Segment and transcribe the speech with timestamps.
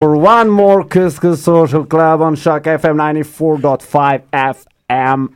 [0.00, 5.28] for one more Couscous Social Club on Shock FM 94.5 FM.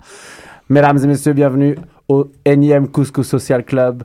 [0.68, 1.76] Mesdames et messieurs, bienvenue
[2.08, 4.04] au énième Couscous Social Club.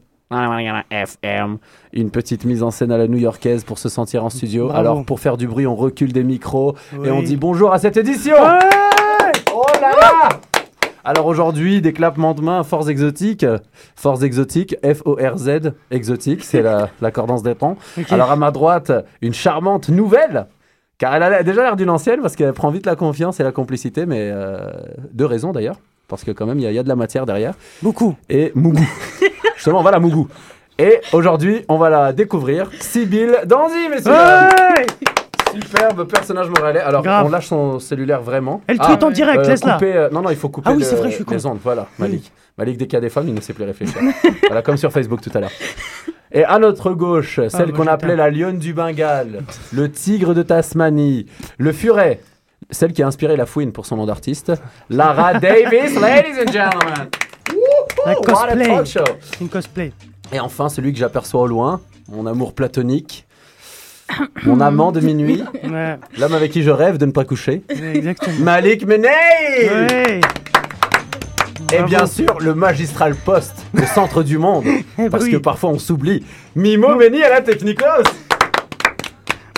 [0.90, 1.58] FM,
[1.94, 4.66] une petite mise en scène à la new-yorkaise pour se sentir en studio.
[4.66, 4.80] Bravo.
[4.80, 7.98] Alors, pour faire du bruit, on recule des micros et on dit bonjour à cette
[7.98, 8.36] édition.
[9.54, 10.30] Oh là là
[11.04, 13.46] Alors aujourd'hui, des clapements de mains, force exotique,
[13.96, 17.78] force exotique, F-O-R-Z, exotique, c'est la, la cordance des temps.
[18.10, 18.92] Alors à ma droite,
[19.22, 20.48] une charmante nouvelle,
[20.98, 23.52] car elle a déjà l'air d'une ancienne parce qu'elle prend vite la confiance et la
[23.52, 24.72] complicité, mais euh,
[25.14, 26.96] de raison d'ailleurs, parce que quand même il y, a- il y a de la
[26.96, 27.54] matière derrière.
[27.82, 28.16] Beaucoup.
[28.30, 28.86] Et Mougou.
[29.56, 30.28] Justement, voilà Mougou.
[30.80, 34.12] Et aujourd'hui, on va la découvrir, Sibylle Danzy, messieurs.
[34.12, 34.86] Ouais
[35.54, 36.80] Superbe personnage moralais.
[36.80, 37.26] Alors, Grave.
[37.26, 38.62] on lâche son cellulaire vraiment.
[38.68, 39.78] Elle Ah, tweet en direct, euh, laisse-la.
[39.82, 41.60] euh, non, non, il faut couper Ah oui, le- c'est vrai, je suis les ondes.
[41.64, 42.32] Voilà, Malik.
[42.58, 44.02] Malik, dès qu'il y a des femmes, il ne sait plus réfléchir.
[44.48, 45.52] voilà, comme sur Facebook tout à l'heure.
[46.32, 50.44] Et à notre gauche, celle bah, qu'on appelait la lionne du Bengale, le tigre de
[50.44, 52.20] Tasmanie, le furet,
[52.72, 54.52] celle qui a inspiré la fouine pour son nom d'artiste,
[54.90, 57.08] Lara Davis, ladies and gentlemen.
[58.06, 59.04] A cosplay.
[59.40, 59.94] Une cosplay.
[60.34, 61.80] Et enfin, celui que j'aperçois au loin,
[62.12, 63.26] mon amour platonique,
[64.46, 67.64] mon amant de minuit, Ouais, l'homme avec qui je rêve de ne pas coucher,
[67.94, 68.36] exactement.
[68.40, 69.10] Malik Menei
[69.70, 70.22] Ouais.
[71.74, 74.64] Et bien sûr, le magistral poste, le centre du monde,
[75.00, 75.32] Eh parce oui.
[75.32, 76.24] que parfois on s'oublie.
[76.56, 78.04] Mimo Meni à la Technicos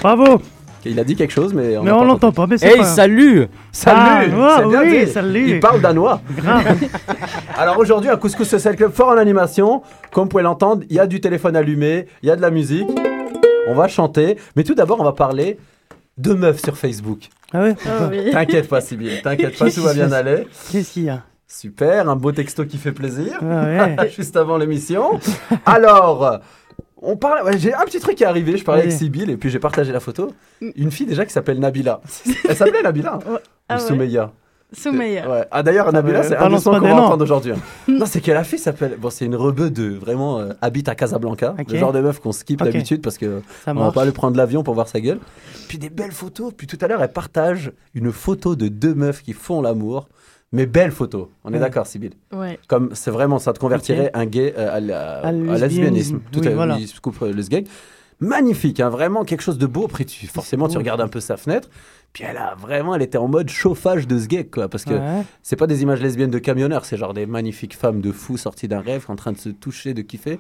[0.02, 0.42] Bravo.
[0.86, 2.78] Il a dit quelque chose, mais on Mais on pas l'entend pas, mais c'est Hey,
[2.78, 2.84] pas...
[2.86, 5.50] salut Salut Ah, oui, salut.
[5.50, 6.22] Il parle danois.
[6.38, 6.74] Grave.
[7.58, 9.82] Alors aujourd'hui, un couscous social club fort en animation.
[10.14, 12.50] Comme vous pouvez l'entendre, il y a du téléphone allumé, il y a de la
[12.50, 12.88] musique.
[13.70, 14.38] On va chanter.
[14.56, 15.58] Mais tout d'abord, on va parler
[16.18, 17.30] de meufs sur Facebook.
[17.54, 18.30] Ah ouais Ah oui.
[18.32, 19.22] T'inquiète pas, Sybille.
[19.22, 20.48] T'inquiète pas, tout va bien aller.
[20.72, 23.40] Qu'est-ce qu'il y a Super, un beau texto qui fait plaisir.
[23.42, 24.10] Ah ouais.
[24.16, 25.20] Juste avant l'émission.
[25.66, 26.40] Alors,
[27.02, 27.44] on parle.
[27.46, 28.58] ouais, j'ai un petit truc qui est arrivé.
[28.58, 28.94] Je parlais avec.
[28.94, 30.32] Sybille et puis j'ai partagé la photo.
[30.62, 32.02] Une fille déjà qui s'appelle Nabila.
[32.50, 33.88] Elle s'appelait Nabila hein Ah Ou ouais.
[33.88, 34.32] Soumeya
[34.72, 35.28] Soumeya.
[35.30, 35.46] Ouais.
[35.50, 37.54] Ah d'ailleurs, Nabila, ouais, c'est un des sons qu'on va entendre aujourd'hui.
[37.54, 37.58] hein.
[37.88, 38.98] non, c'est que la fille s'appelle.
[39.00, 41.56] Bon, c'est une rebeu de vraiment euh, habite à Casablanca.
[41.68, 44.38] Le genre de meuf qu'on skip d'habitude parce que Ça on va pas aller prendre
[44.38, 45.20] l'avion pour voir sa gueule.
[45.68, 46.54] Puis des belles photos.
[46.56, 50.08] Puis tout à l'heure, elle partage une photo de deux meufs qui font l'amour.
[50.52, 51.28] Mais belles photos.
[51.44, 51.60] On est Ouais.
[51.60, 52.14] d'accord, Sybille?
[52.32, 52.58] Ouais.
[52.68, 56.20] comme c'est vraiment ça te convertirait un gay euh, à, la- À à lesbianisme.
[56.32, 56.78] tout Oui, à voilà.
[56.80, 57.64] il se coupe euh, le gay
[58.22, 61.38] magnifique hein, vraiment quelque chose de beau après tu forcément tu regardes un peu sa
[61.38, 61.70] fenêtre
[62.14, 64.94] puis elle a vraiment elle était en mode chauffage de ce gay quoi parce que
[64.94, 65.24] Ouais.
[65.44, 68.68] c'est pas des images lesbiennes de camionneurs c'est genre des magnifiques femmes de fous sorties
[68.68, 70.40] d'un rêve en train de se toucher de kiffer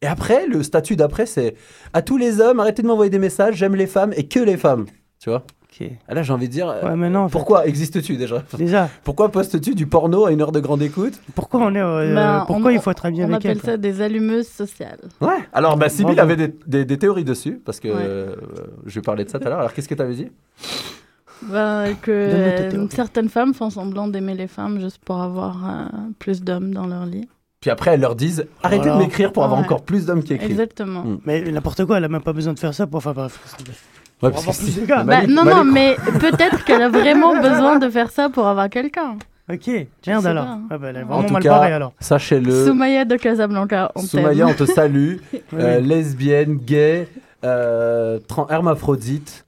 [0.00, 1.54] et après le statut d'après c'est
[1.92, 4.56] à tous les hommes arrêtez de m'envoyer des messages j'aime les femmes et que les
[4.56, 4.86] femmes
[5.20, 5.44] tu vois?
[5.80, 7.20] Et là j'ai envie de dire Ouais, mais non.
[7.20, 8.44] en fait, pourquoi existes-tu déjà?
[8.58, 11.14] Déjà, pourquoi postes-tu du porno à une heure de grande écoute?
[11.34, 11.80] Pourquoi on est.
[11.80, 14.48] euh, Ben, pourquoi on- il faut être habillé On avec appelle elle ça des allumeuses
[14.48, 15.00] sociales.
[15.22, 15.38] Ouais.
[15.54, 17.94] Alors, bah, Sybille avait des, des- des théories dessus, parce que Ouais.
[17.96, 18.36] euh,
[18.84, 19.60] je vais parler de ça tout à l'heure.
[19.60, 20.28] Alors, qu'est-ce que tu avais dit?
[21.50, 25.84] Ben, tes que certaines femmes font semblant d'aimer les femmes juste pour avoir euh,
[26.18, 27.28] plus d'hommes dans leur lit.
[27.60, 28.98] Puis après, elles leur disent arrêtez Voilà.
[28.98, 29.64] de m'écrire pour avoir Ouais.
[29.66, 30.50] encore plus d'hommes qui écrivent.
[30.50, 31.02] Exactement.
[31.04, 31.18] Mm.
[31.26, 32.98] Mais n'importe quoi, elle a même pas besoin de faire ça pour.
[32.98, 33.38] Enfin, bref.
[34.22, 35.02] Ouais, Pour avoir plus de gars.
[35.04, 39.16] Bah, non, non, mais peut-être qu'elle a vraiment besoin de faire ça pour avoir quelqu'un.
[39.52, 39.68] Ok,
[40.06, 40.44] merde alors.
[40.44, 40.60] pas, hein.
[40.70, 41.92] Ah bah, elle est En vraiment tout mal cas, barrée alors.
[41.98, 45.16] Sachez-le, Soumaya de Casablanca, on Soumaya, on te salue.
[45.54, 47.08] Euh, lesbienne, gay,
[47.44, 49.44] euh, hermaphrodite,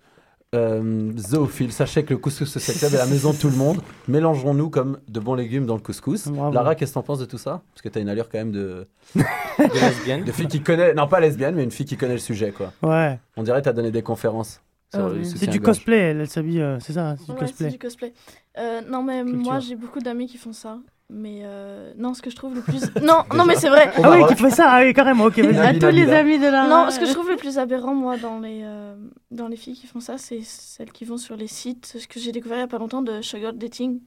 [0.55, 1.73] euh, zoophile.
[1.73, 3.81] Sachez que le couscous social club est la maison de tout le monde.
[4.09, 6.29] Mélangeons-nous comme de bons légumes dans le couscous.
[6.29, 6.53] Bravo.
[6.55, 7.63] Lara, qu'est-ce que t'en penses de tout ça?
[7.75, 10.25] Parce que t'as une allure quand même de, de lesbienne.
[10.25, 12.73] de fille qui connaît, non pas lesbienne, mais une fille qui connaît le sujet, quoi.
[12.83, 13.19] Ouais.
[13.37, 14.61] On dirait que t'as donné des conférences.
[14.95, 15.25] sur Ah oui.
[15.25, 16.61] C'est du cosplay, elle, elle s'habille.
[16.61, 17.67] euh, c'est ça, c'est du Ouais, cosplay.
[17.67, 18.13] c'est du cosplay.
[18.59, 19.41] Euh, non, mais Culture.
[19.43, 20.79] moi, j'ai beaucoup d'amis qui font ça.
[21.11, 22.81] Mais euh, non, ce que je trouve le plus.
[23.03, 23.91] non, non, mais c'est vrai.
[24.03, 25.59] Ah oui, qui fait ça, ah oui, carrément, ok, vas-y.
[25.59, 26.67] À tous les amis de la.
[26.67, 28.95] Non, ce que je trouve le plus aberrant, moi, dans les, euh,
[29.31, 32.19] dans les filles qui font ça, c'est celles qui vont sur les sites, ce que
[32.19, 34.01] j'ai découvert il n'y a pas longtemps de sugar dating.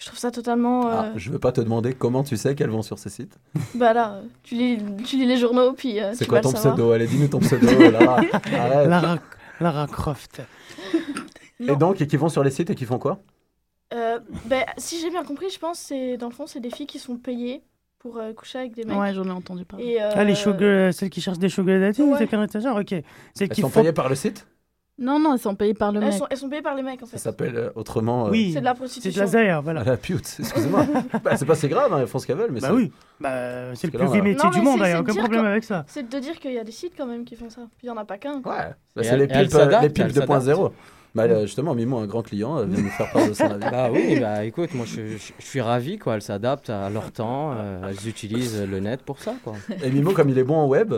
[0.00, 0.86] Je trouve ça totalement.
[0.88, 3.36] Ah, euh, je veux pas te demander comment tu sais qu'elles vont sur ces sites.
[3.74, 6.00] Bah là, tu lis, tu lis les journaux, puis.
[6.00, 8.20] euh, C'est tu quoi vas ton le pseudo Allez, dis-nous ton pseudo, Lara.
[8.86, 9.18] Lara,
[9.60, 10.40] Lara Croft.
[11.60, 13.18] Et donc, et qui vont sur les sites et qui font quoi?
[13.94, 16.86] Euh, ben, si j'ai bien compris, je pense c'est dans le fond, c'est des filles
[16.86, 17.62] qui sont payées
[18.00, 18.98] pour euh, coucher avec des mecs.
[18.98, 19.84] Ouais, j'en ai entendu parler.
[19.86, 22.18] Et, euh, Ah, les sugar, celles qui cherchent des sugar dating, Ouais.
[22.18, 22.88] c'est qu'un étagère, ok.
[22.90, 23.02] Celles
[23.40, 23.80] Elles qui sont font.
[23.80, 24.46] payées par le site?
[24.96, 26.14] Non, non, elles sont payées par le elles, mec.
[26.18, 27.18] sont, elles sont payées par les mecs en Ça fait.
[27.18, 28.26] s'appelle euh, autrement.
[28.26, 29.20] euh, Oui, C'est de la c'est de prostitution.
[29.22, 29.82] la zaire, voilà.
[29.84, 30.86] la pute, excusez-moi.
[31.24, 32.52] bah, c'est pas si grave, hein, elles font ce qu'elles veulent.
[32.52, 34.92] Mais Bah c'est- oui, bah, c'est le que plus vieux métier du monde, il n'y
[34.92, 35.84] a aucun problème que- avec ça.
[35.88, 37.62] C'est de dire qu'il y a des sites quand même qui font ça.
[37.76, 38.34] Puis il n'y en a pas qu'un.
[38.36, 40.72] Ouais, Bah, c'est les pipes, s'adapte, les pipes elle 2.0.
[41.14, 43.60] Bah, justement, Mimo, un grand client, euh, vient nous faire part de son avis.
[43.70, 46.14] Bah oui, bah écoute, moi je, je- je suis ravi quoi.
[46.16, 49.52] Elles s'adaptent à leur temps, euh, elles utilisent le net pour ça quoi.
[49.84, 50.94] Et Mimo, comme il est bon en web,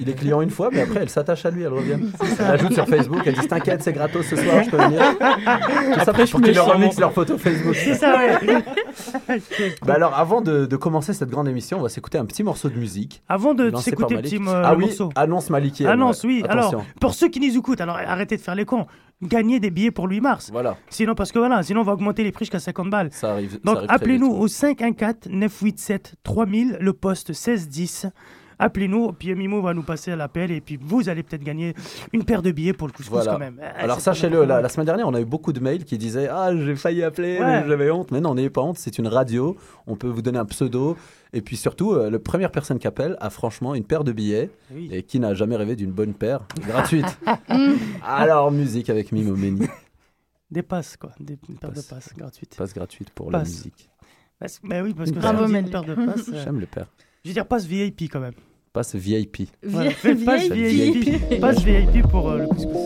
[0.00, 1.98] il est client une fois, mais après, elle s'attache à lui, elle revient.
[2.38, 5.02] Elle ajoute sur Facebook, elle dit T'inquiète, c'est gratos ce soir, je peux venir.
[5.18, 7.74] Tout ça pour me qu'il leur sens remix mon- leur photo Facebook.
[7.74, 8.62] C'est ça, ouais.
[9.84, 12.68] Bah alors, avant de, de commencer cette grande émission, on va s'écouter un petit morceau
[12.68, 13.22] de musique.
[13.28, 15.10] Avant de s'écouter le petit euh, ah oui, morceau.
[15.14, 15.86] annonce Maliki.
[15.86, 16.28] Annonce, ouais.
[16.28, 16.42] oui.
[16.48, 16.78] Attention.
[16.78, 18.86] Alors, pour ceux qui nous écoutent, alors arrêtez de faire les cons.
[19.22, 20.50] Gagnez des billets pour 8 mars.
[20.52, 23.08] Voilà, Sinon, parce que voilà, sinon on va augmenter les prix jusqu'à 50 balles.
[23.12, 23.58] ça arrive.
[23.64, 28.08] Donc appelez-nous au 514 987 3000, le poste 1610.
[28.58, 31.74] Appelez-nous, puis Mimo va nous passer à l'appel et puis vous allez peut-être gagner
[32.12, 33.32] une paire de billets pour le couscous Voilà.
[33.32, 33.60] quand même.
[33.62, 36.50] Ah, Alors sachez-le, la, semaine dernière, on a eu beaucoup de mails qui disaient Ah,
[36.56, 37.64] j'ai failli appeler, Ouais.
[37.68, 38.10] j'avais honte.
[38.12, 39.56] Mais non, n'ayez pas honte, c'est une radio.
[39.86, 40.96] On peut vous donner un pseudo.
[41.34, 44.50] Et puis surtout, euh, la première personne qui appelle a franchement une paire de billets.
[44.72, 44.88] Oui.
[44.90, 47.18] Et qui n'a jamais rêvé d'une bonne paire gratuite
[48.02, 49.66] Alors, musique avec Mimo Meni.
[50.50, 51.10] Des passes, quoi.
[51.20, 51.86] Des, une paire de Passes.
[51.88, 52.54] passes gratuites.
[52.56, 53.90] Passe gratuite pour la musique.
[54.38, 56.28] Parce- bah oui, parce que Bravo, une paire de passes.
[56.32, 56.86] euh, J'aime le père.
[57.24, 58.34] je veux dire, passe VIP quand même.
[58.76, 59.48] Passe VIP.
[59.66, 59.88] Voilà,
[60.26, 61.40] passe VIP.
[61.40, 62.76] Passe VIP pour euh, le couscous.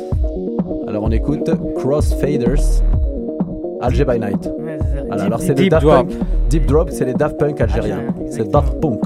[0.87, 2.85] Alors, on écoute Crossfaders,
[3.81, 4.49] Alger by Night.
[4.61, 4.79] Ouais,
[5.11, 6.09] alors c'est les Deep Daft Drop.
[6.09, 6.19] Punk.
[6.49, 8.15] Deep Drop, c'est les Daft Punk algériens.
[8.31, 8.49] C'est.
[8.49, 9.01] Daft Punk.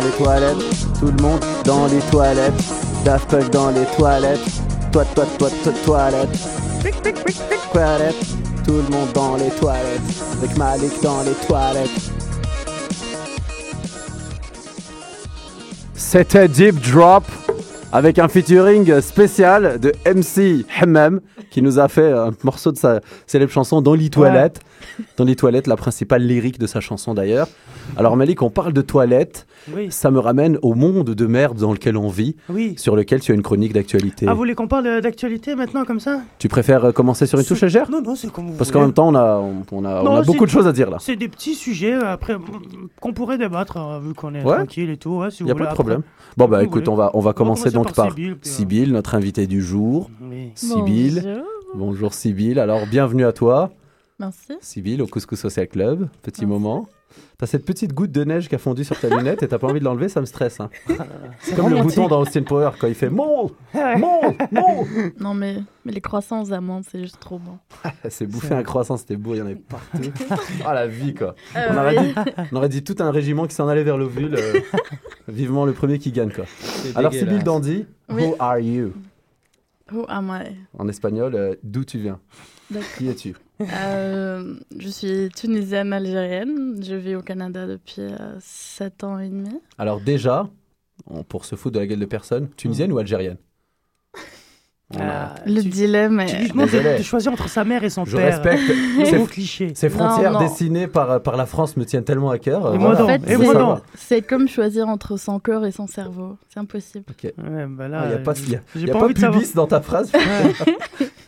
[0.00, 0.98] Dans les toilettes.
[0.98, 2.64] Tout le monde dans les toilettes.
[3.04, 4.40] Daft Punk dans les toilettes.
[4.92, 6.38] Toi, toi, toi, toi, toilettes.
[7.72, 8.26] Toilettes.
[8.64, 10.00] Tout le monde dans les toilettes.
[10.38, 12.12] Avec Malik dans les toilettes.
[15.94, 17.24] C'était Deep Drop
[17.92, 23.00] avec un featuring spécial de MC Hammam qui nous a fait un morceau de sa
[23.26, 24.60] célèbre chanson Dans les toilettes.
[25.16, 27.48] Dans les toilettes, la principale lyrique de sa chanson d'ailleurs.
[27.96, 31.72] Alors Malik, on parle de toilettes, Oui, ça me ramène au monde de merde dans
[31.72, 32.74] lequel on vit, oui.
[32.76, 34.26] sur lequel tu as une chronique d'actualité.
[34.28, 36.20] Ah, vous voulez qu'on parle euh, d'actualité maintenant comme ça?
[36.38, 37.90] Tu préfères euh, commencer sur une touche légère?
[37.90, 40.12] Non, non, c'est comme vous Parce qu'en même temps, on a, on, on a, Non,
[40.12, 40.98] on a beaucoup de choses à dire là.
[41.00, 42.36] C'est des petits sujets euh, après
[43.00, 44.56] qu'on pourrait débattre vu qu'on est Ouais.
[44.56, 45.18] tranquille et tout.
[45.18, 45.82] Ouais, si Il n'y a voulez pas de après.
[45.84, 46.02] problème.
[46.36, 49.62] Bon, bah Vous écoute, on va, on va commencer donc par Sybille, notre invité du
[49.62, 50.10] jour.
[50.22, 50.50] Oui.
[50.54, 51.20] Sybille.
[51.24, 51.44] Bonjour.
[51.74, 52.58] Bonjour Sybille.
[52.60, 53.70] Alors, bienvenue à toi,
[54.20, 54.52] Merci.
[54.60, 56.08] Sybille, au Couscous Social Club.
[56.22, 56.88] Petit moment.
[57.38, 59.66] T'as cette petite goutte de neige qui a fondu sur ta lunette et t'as pas
[59.66, 60.60] envie de l'enlever, ça me stresse.
[60.60, 60.68] hein.
[61.40, 65.12] C'est comme le bouton dans Austin Power quand il fait Mole, Mole, Mole.
[65.18, 67.58] Non, mais, mais les croissants aux amandes, c'est juste trop bon.
[68.10, 70.12] C'est bouffé un croissant, c'était beau, il y en avait partout.
[70.64, 71.34] Ah la vie quoi.
[71.56, 72.14] Euh, On aurait, oui.
[72.14, 74.34] dit, on aurait dit tout un régiment qui s'en allait vers l'ovule.
[74.36, 74.60] euh,
[75.26, 76.44] vivement le premier qui gagne quoi.
[76.94, 77.12] Alors.
[77.12, 78.22] Sybille Dandy, Oui.
[78.22, 78.92] who are you?
[79.92, 80.54] Who am I?
[80.78, 82.20] En espagnol, euh, d'où tu viens?
[82.70, 82.86] D'accord.
[82.98, 83.34] Qui es-tu?
[83.60, 86.82] Euh, je suis tunisienne algérienne.
[86.82, 88.02] Je vis au Canada depuis
[88.40, 89.50] 7 ans et demi.
[89.78, 90.48] Alors déjà,
[91.06, 93.36] on- pour se foutre de la gueule de personne, tunisienne ou algérienne?
[94.98, 96.48] A- Ah, Le tu- dilemme Tu est...
[96.48, 98.26] demandes de, de choisir entre sa mère et son Je père.
[98.42, 98.62] respecte.
[98.98, 99.72] C'est Ces, gros cliché.
[99.74, 100.46] ces frontières Non, non.
[100.48, 102.66] dessinées par, par la France me tiennent tellement à cœur.
[102.66, 103.00] euh, Et moi voilà.
[103.00, 103.04] non.
[103.06, 106.36] En Et fait, Je veux moi c'est- comme choisir entre son corps et son cerveau.
[106.48, 107.04] C'est impossible.
[107.08, 107.22] Ok.
[107.24, 109.14] Ouais, bah Il n'y a pas, euh, y a- j'ai y a pas pas envie
[109.14, 109.40] de savoir.
[109.40, 110.10] pubis dans ta phrase.
[110.12, 110.54] Ouais.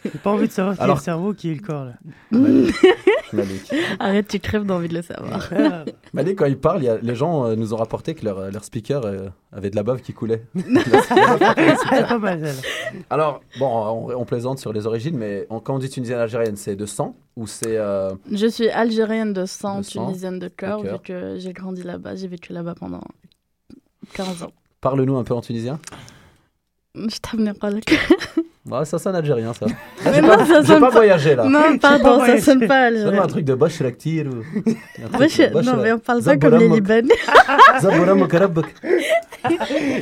[0.04, 1.85] J'ai pas envie de savoir qui Alors- est le cerveau, qui est le corps.
[1.85, 1.92] Là.
[2.33, 2.75] Malik.
[3.33, 3.73] Malik.
[4.00, 5.49] Arrête, tu crèves d'envie de le savoir.
[5.57, 8.25] Ah, Malik, quand il parle, il y a- les gens euh, nous ont rapporté que
[8.25, 10.45] leur, leur speaker euh, avait de la bave qui coulait.
[10.57, 12.42] c'est pas mal.
[13.11, 13.66] Alors, bon,
[14.11, 16.87] on, on plaisante sur les origines, mais on- quand on dit tunisienne algérienne, c'est de
[16.87, 17.76] sang ou c'est.
[17.76, 20.94] euh, Je suis algérienne de sang, De tunisienne de cœur, de cœur.
[20.99, 22.14] vu que j'ai grandi là-bas.
[22.16, 23.02] J'ai vécu là-bas pendant
[24.14, 24.52] 15 ans.
[24.80, 25.78] Parle-nous un peu en tunisien.
[26.94, 27.80] Je t'amener pas le
[28.71, 29.66] Ouais, ça sonne algérien, ça.
[30.04, 31.44] Mais J'ai non, pas, ça j'ai pas pas- voyagé là.
[31.49, 32.40] Non, pardon, ça voyagé.
[32.42, 33.26] sonne pas Donne-moi un algérien.
[33.26, 34.42] truc de Bosch Laktir ou.
[35.02, 36.68] un non, mais on parle pas comme les.
[36.68, 37.09] Libanais.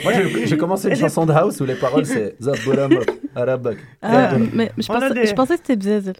[0.04, 0.12] Moi,
[0.44, 3.78] j'ai- commencé une chanson de house où les paroles c'est Zabouramouk Arabak.
[4.02, 6.12] Ah, mais je pensais, des- je pensais que c'était Bzez.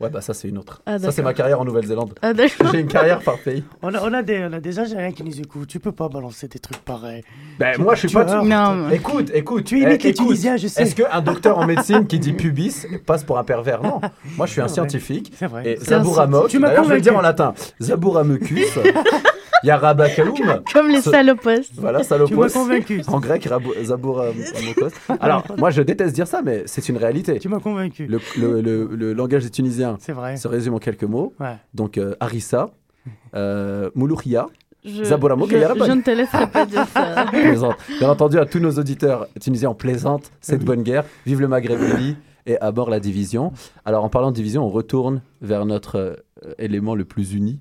[0.00, 0.82] Ouais, bah ça, c'est une autre.
[0.86, 2.14] Ah, ça, c'est ma carrière en Nouvelle-Zélande.
[2.20, 2.32] Ah.
[2.72, 3.62] J'ai une carrière par pays.
[3.80, 5.68] On a, on, a des, on a des Algériens qui nous écoutent.
[5.68, 7.22] Tu peux pas balancer des trucs pareils.
[7.60, 8.24] Ben, Tu- moi, je suis tu pas.
[8.24, 9.64] vois, Non, Écoute, écoute.
[9.64, 10.26] Tu imites eh, les écoute.
[10.26, 10.82] Tunisiens, je sais.
[10.82, 13.84] Est-ce qu'un docteur en médecine qui dit pubis passe pour un pervers?
[13.84, 14.00] Non.
[14.36, 15.32] Moi, je suis un scientifique.
[15.38, 15.62] C'est vrai.
[15.64, 17.00] Et Tu m'as je vais le convaincu.
[17.00, 17.54] dire en latin.
[19.64, 21.50] Zabouramocus, Yarabakaoum, Comme les salopos.
[21.78, 22.48] voilà, Tu m'as salopos.
[22.52, 23.02] convaincu.
[23.08, 24.90] En grec, Rabo- Zabouramokos.
[25.20, 27.38] Alors, moi, je déteste dire ça, mais c'est une réalité.
[27.38, 28.06] Tu m'as convaincu.
[28.06, 30.36] Le, le- le- le langage des Tunisiens C'est vrai.
[30.36, 31.32] se résume en quelques mots.
[31.40, 31.56] Ouais.
[31.74, 32.70] Donc, euh, Harissa,
[33.34, 34.46] euh, Moulouria,
[34.84, 37.26] Je, je, ne te laisserai pas dire ça.
[37.98, 40.30] Bien entendu, à tous nos auditeurs tunisiens, on plaisante.
[40.40, 41.04] Cette bonne guerre.
[41.26, 42.16] Vive le Maghreb uni
[42.46, 43.52] et à bord la division.
[43.86, 47.60] Alors, en parlant de division, on retourne vers notre euh, élément le plus uni,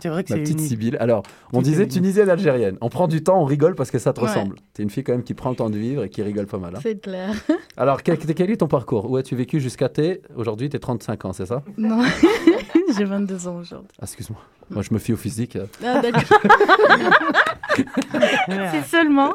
[0.00, 0.60] C'est vrai que ma petite.
[0.60, 0.96] Sibylle.
[1.00, 1.92] Alors, on disait uni.
[1.92, 2.76] tunisienne algérienne.
[2.80, 4.28] On prend du temps, on rigole parce que ça te Ouais.
[4.28, 4.56] ressemble.
[4.74, 6.58] T'es une fille quand même qui prend le temps de vivre et qui rigole pas
[6.58, 6.74] mal.
[6.76, 6.80] hein.
[6.82, 7.34] C'est clair.
[7.76, 9.10] Alors, quel, quel est ton parcours?
[9.10, 10.22] Où as-tu vécu jusqu'à tes.
[10.36, 11.62] Aujourd'hui, t'es 35 ans, c'est ça?
[11.78, 12.02] Non,
[12.98, 13.88] j'ai 22 ans aujourd'hui.
[13.98, 14.40] Ah, Excuse-moi.
[14.70, 15.58] Moi, je me fie au physique.
[15.84, 16.00] Ah,
[18.72, 19.32] C'est seulement.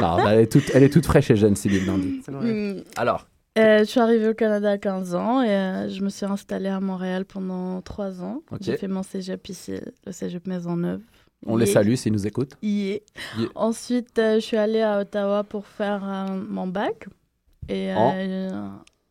[0.00, 2.20] Non, bah, elle, est toute, elle est toute fraîche et jeune, Sibylle Nandi.
[2.28, 2.80] Hmm.
[2.96, 6.26] Alors, Euh, je suis arrivée au Canada à 15 ans et euh, je me suis
[6.26, 8.42] installée à Montréal pendant 3 ans.
[8.60, 11.00] J'ai fait mon cégep ici, le cégep Maisonneuve.
[11.46, 12.56] on les salue s'ils nous écoutent.
[12.62, 12.98] Yeah.
[13.38, 13.48] Yeah.
[13.54, 16.00] Ensuite, euh, je suis allée à Ottawa pour faire
[16.48, 17.06] mon bac
[17.68, 17.92] et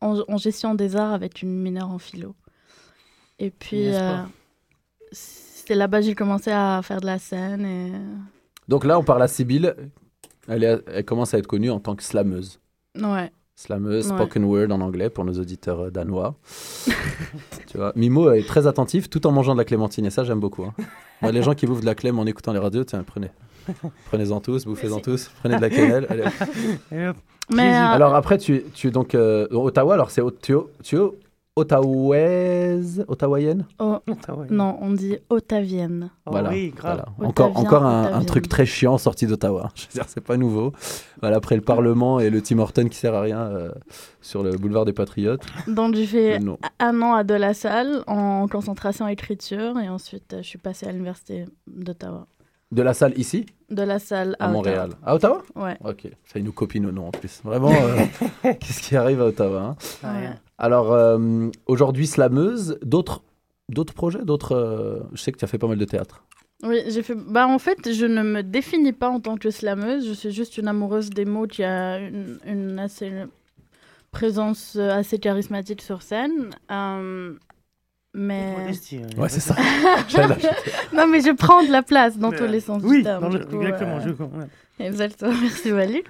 [0.00, 2.34] en, en gestion des arts avec une mineure en philo.
[3.38, 3.86] Et puis,
[5.12, 7.64] c'est là-bas que j'ai commencé à faire de la scène.
[7.64, 7.92] Et...
[8.68, 9.74] Donc là, on parle à Sibylle.
[10.48, 12.60] Elle, est- elle commence à être connue en tant que slameuse.
[12.96, 13.32] Ouais.
[13.56, 14.16] Slameuse, Ouais.
[14.16, 16.34] spoken word en anglais pour nos auditeurs euh, danois.
[17.68, 20.40] tu vois, Mimo est très attentif tout en mangeant de la clémentine et ça j'aime
[20.40, 20.64] beaucoup.
[20.64, 20.74] hein.
[21.22, 23.30] Moi, les gens qui bouffent de la clème en écoutant les radios, tiens, prenez.
[24.06, 26.06] Prenez-en tous, bouffez-en tous, prenez de la quenelle.
[26.10, 26.24] allez.
[27.50, 30.54] Mais euh, Alors après, tu, tu es donc euh, Ottawa, alors c'est tu
[31.56, 33.98] ottawaise, ottawaïenne oh,
[34.50, 36.10] non, on dit ottavienne.
[36.26, 37.04] Oh Voilà, oui, grave.
[37.16, 37.28] Voilà.
[37.30, 39.70] Encore, Ottavien, encore un, truc très chiant sorti d'Ottawa.
[39.76, 40.72] Je veux dire, c'est pas nouveau.
[41.20, 43.70] Voilà, après le Parlement et le Tim Horton qui sert à rien euh,
[44.20, 45.44] sur le boulevard des Patriotes.
[45.68, 46.40] Donc, j'ai fait
[46.80, 50.86] un an à De La Salle en concentration écriture et ensuite, euh, je suis passée
[50.86, 52.26] à l'université d'Ottawa.
[52.72, 54.90] De la salle ici, de la salle à à, Montréal.
[55.04, 55.42] À Ottawa.
[55.54, 55.76] Ouais.
[55.84, 57.40] Ok, ça nous copie nos noms en plus.
[57.44, 58.04] Vraiment, euh,
[58.60, 60.30] qu'est-ce qui arrive à Ottawa hein Ouais.
[60.58, 63.22] Alors, euh, aujourd'hui, slameuse, d'autres
[63.70, 66.24] d'autres projets d'autres euh, Je sais que tu as fait pas mal de théâtre.
[66.62, 67.14] Oui, j'ai fait.
[67.14, 70.06] Bah, en fait, je ne me définis pas en tant que slameuse.
[70.06, 73.12] Je suis juste une amoureuse des mots qui a une, une assez
[74.12, 76.50] présence assez charismatique sur scène.
[78.14, 79.00] Mais Modestie.
[79.16, 79.56] Ouais, c'est ça.
[80.92, 83.22] Non, mais je prends de la place dans Mais, tous les sens Oui, du terme.
[83.22, 83.96] dans le- du coup, exactement.
[83.96, 84.38] euh, je comprends.
[84.78, 85.32] Exactement.
[85.42, 86.02] Merci Wally.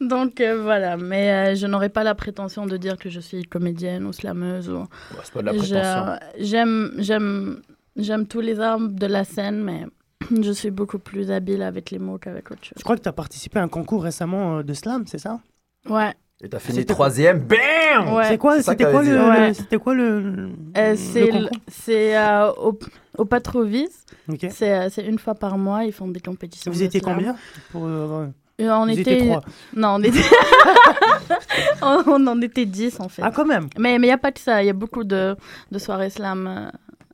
[0.00, 3.44] Donc- euh, voilà, mais euh, je n'aurai pas la prétention de dire que je suis
[3.44, 4.70] comédienne ou slameuse.
[4.70, 4.78] Ou...
[4.78, 4.86] Ouais,
[5.22, 6.18] c'est pas de la Je- prétention.
[6.38, 7.62] J'aime, j'aime,
[7.96, 9.86] j'aime tous les arts de la scène, mais
[10.42, 12.74] je suis beaucoup plus habile avec les mots qu'avec autre chose.
[12.78, 15.40] Je crois que tu as participé à un concours récemment euh, de slam, c'est ça?
[15.88, 16.14] Ouais.
[16.42, 18.24] Et t'as fini troisième, BAM Ouais.
[18.28, 19.02] C'est quoi C'était quoi.
[19.02, 19.52] Ouais.
[19.54, 22.78] C'était quoi le, Euh, c'est le- concours c'est euh, au,
[23.18, 23.90] au Patrovis.
[24.30, 24.46] Ok.
[24.50, 26.70] C'est euh, c'est une fois par mois, ils font des compétitions.
[26.72, 27.14] Vous de étiez slam.
[27.16, 27.36] combien
[27.72, 28.28] pour, euh,
[28.58, 29.18] On Vous était.
[29.26, 29.42] trois.
[29.76, 30.20] Non, on était.
[31.82, 33.22] on, on en était 10 en fait.
[33.24, 35.36] Ah, quand même Mais il n'y a pas que ça, il y a beaucoup de,
[35.70, 36.70] de soirées slam euh,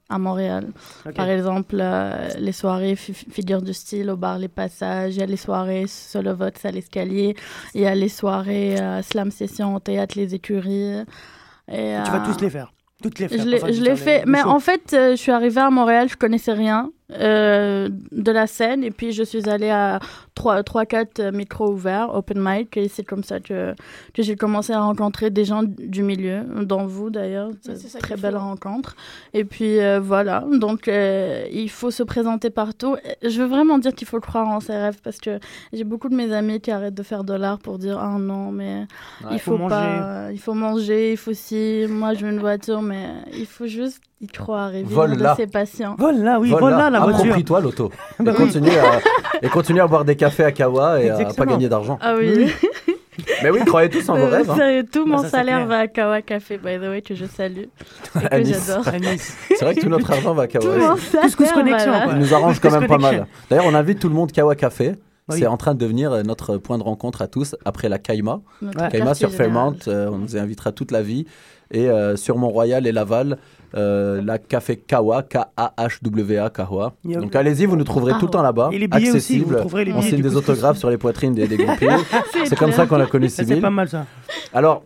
[0.09, 0.69] à Montréal.
[1.15, 5.23] Par exemple, euh, les soirées fi- figures du style au bar Les Passages, il y
[5.23, 7.35] a les soirées solo vote à l'escalier,
[7.75, 10.99] il y a les soirées euh, slam session au théâtre Les Écuries.
[11.69, 12.73] Et, Tu vas euh, tous les faire.
[13.03, 13.39] Toutes les faire.
[13.45, 13.49] je
[13.83, 16.91] l'ai Enfin, fait, les- mais en fait, je suis arrivée à Montréal, je connaissais rien
[17.13, 20.01] euh, de la scène, et puis je suis allée à
[20.37, 23.75] 3-4 micros ouverts, open mic, et c'est comme ça que,
[24.13, 28.35] que j'ai commencé à rencontrer des gens du milieu, dont vous d'ailleurs, c'est très belle
[28.35, 28.41] faut.
[28.41, 28.97] rencontre.
[29.35, 32.97] Et puis euh, voilà, donc euh, il faut se présenter partout.
[33.23, 35.39] Je veux vraiment dire qu'il faut croire en ses rêves, parce que
[35.73, 38.51] j'ai beaucoup de mes amis qui arrêtent de faire de l'art pour dire «Ah non,
[38.53, 38.85] mais
[39.25, 39.31] Ouais.
[39.33, 42.83] il faut, Faut pas, il faut manger, il faut si, moi je veux une voiture,
[42.83, 45.33] mais il faut juste y croire et vivre Vole-la.
[45.33, 45.95] de ses patients.
[45.99, 47.21] Vole là, oui, Vole vole là, là la voiture.
[47.25, 47.91] Approprie-toi l'auto.
[48.21, 49.01] et, Bah continue à,
[49.43, 51.53] et continue à boire des cafés à Kawa et à pas Exactement.
[51.53, 51.99] gagner d'argent.
[52.01, 52.51] Ah oui,
[53.43, 54.51] Mais oui, croyez tous en vos Euh, rêves.
[54.51, 54.57] hein.
[54.57, 57.25] sérieux, tout Bah, mon ça, salaire va à Kawa Café, by the way, que je
[57.25, 58.85] salue et que j'adore.
[59.49, 60.77] C'est vrai que tout notre argent va à Tout Kawa.
[60.79, 61.11] mon Couscous
[61.47, 62.05] salaire Connexion, va là.
[62.05, 62.13] quoi.
[62.15, 63.27] Il nous arrange quand même pas mal.
[63.49, 64.95] D'ailleurs, on invite tout le monde Kawa Café.
[65.29, 65.39] Oui.
[65.41, 68.41] C'est en train de devenir euh, notre point de rencontre à tous après la Kaima.
[68.63, 68.89] Notre Ouais.
[68.91, 71.27] Kaima quartier sur Fairmont, euh, on nous y invitera toute la vie.
[71.73, 73.39] Et euh, sur Mont-Royal et Laval,
[73.75, 76.93] euh, la café Kawa, K-A-H-W-A, Kawa.
[77.05, 78.71] Donc allez-y, vous nous trouverez Ah tout le temps là-bas.
[78.73, 79.63] Et les billets aussi, accessible.
[79.67, 81.57] vous les on signe des autographes sur les poitrines des, des.
[82.47, 84.07] C'est comme ça qu'on a connu Ça, C'est pas mal ça.
[84.53, 84.85] Alors,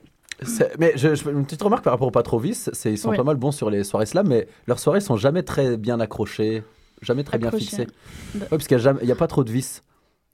[0.78, 3.36] mais je, je- une petite remarque par rapport au Patrovis, c'est ils sont pas mal
[3.36, 6.62] bons sur les soirées slam, mais leurs soirées sont jamais très bien accrochées,
[7.02, 7.86] jamais très bien fixées.
[8.34, 9.82] Ouais, parce qu'il n'y a, a pas trop de vis.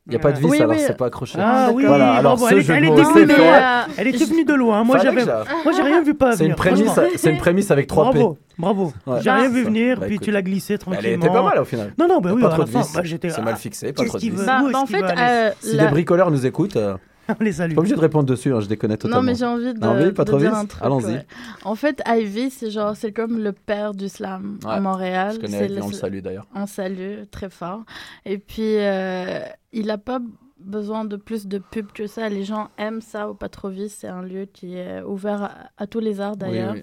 [0.08, 0.78] Il n'y a pas de vis, Oui, alors oui.
[0.86, 1.36] c'est pas accroché.
[1.40, 3.80] Ah oui, Voilà, alors bravo, ce elle, est- jeu de elle c'est venue de euh,
[3.98, 4.84] Elle était venue de loin.
[4.84, 6.56] Moi, j'avais, moi, j'ai rien vu pas C'est une venir.
[6.56, 7.10] prémisse, franchement.
[7.16, 8.18] c'est une prémisse avec trois P.
[8.20, 8.92] Bravo, bravo.
[9.06, 9.18] Ouais.
[9.20, 9.68] J'ai rien Ah, vu ça.
[9.68, 10.24] venir, Bah, puis écoute.
[10.26, 11.08] tu l'as glissé tranquillement.
[11.08, 11.92] Elle était pas mal au final.
[11.98, 12.92] Non, non, bah Y a oui, pas à trop la de vis.
[12.94, 13.30] bah, j'étais.
[13.30, 14.46] C'est mal fixé, pas qu'est-ce trop de vis.
[14.46, 16.94] Bah, en fait, euh, Si des bricoleurs nous écoutent, euh,
[17.40, 17.74] On les salue.
[17.74, 19.16] pas obligé de répondre dessus, hein, je déconne totalement.
[19.16, 20.82] Non, mais j'ai envie de, Ah oui, de dire un truc.
[20.82, 21.04] Allons-y.
[21.06, 21.26] ouais.
[21.64, 25.34] En fait, Ivy, c'est genre, c'est comme le père du slam Ouais, à Montréal.
[25.34, 26.46] Je connais, on le salue d'ailleurs.
[26.54, 27.84] On salue très fort.
[28.24, 29.40] Et puis, euh,
[29.72, 30.20] il n'a pas
[30.58, 32.28] besoin de plus de pub que ça.
[32.28, 33.94] Les gens aiment ça au Patrovis.
[33.98, 36.72] C'est un lieu qui est ouvert à, à tous les arts Oui, d'ailleurs.
[36.74, 36.82] oui.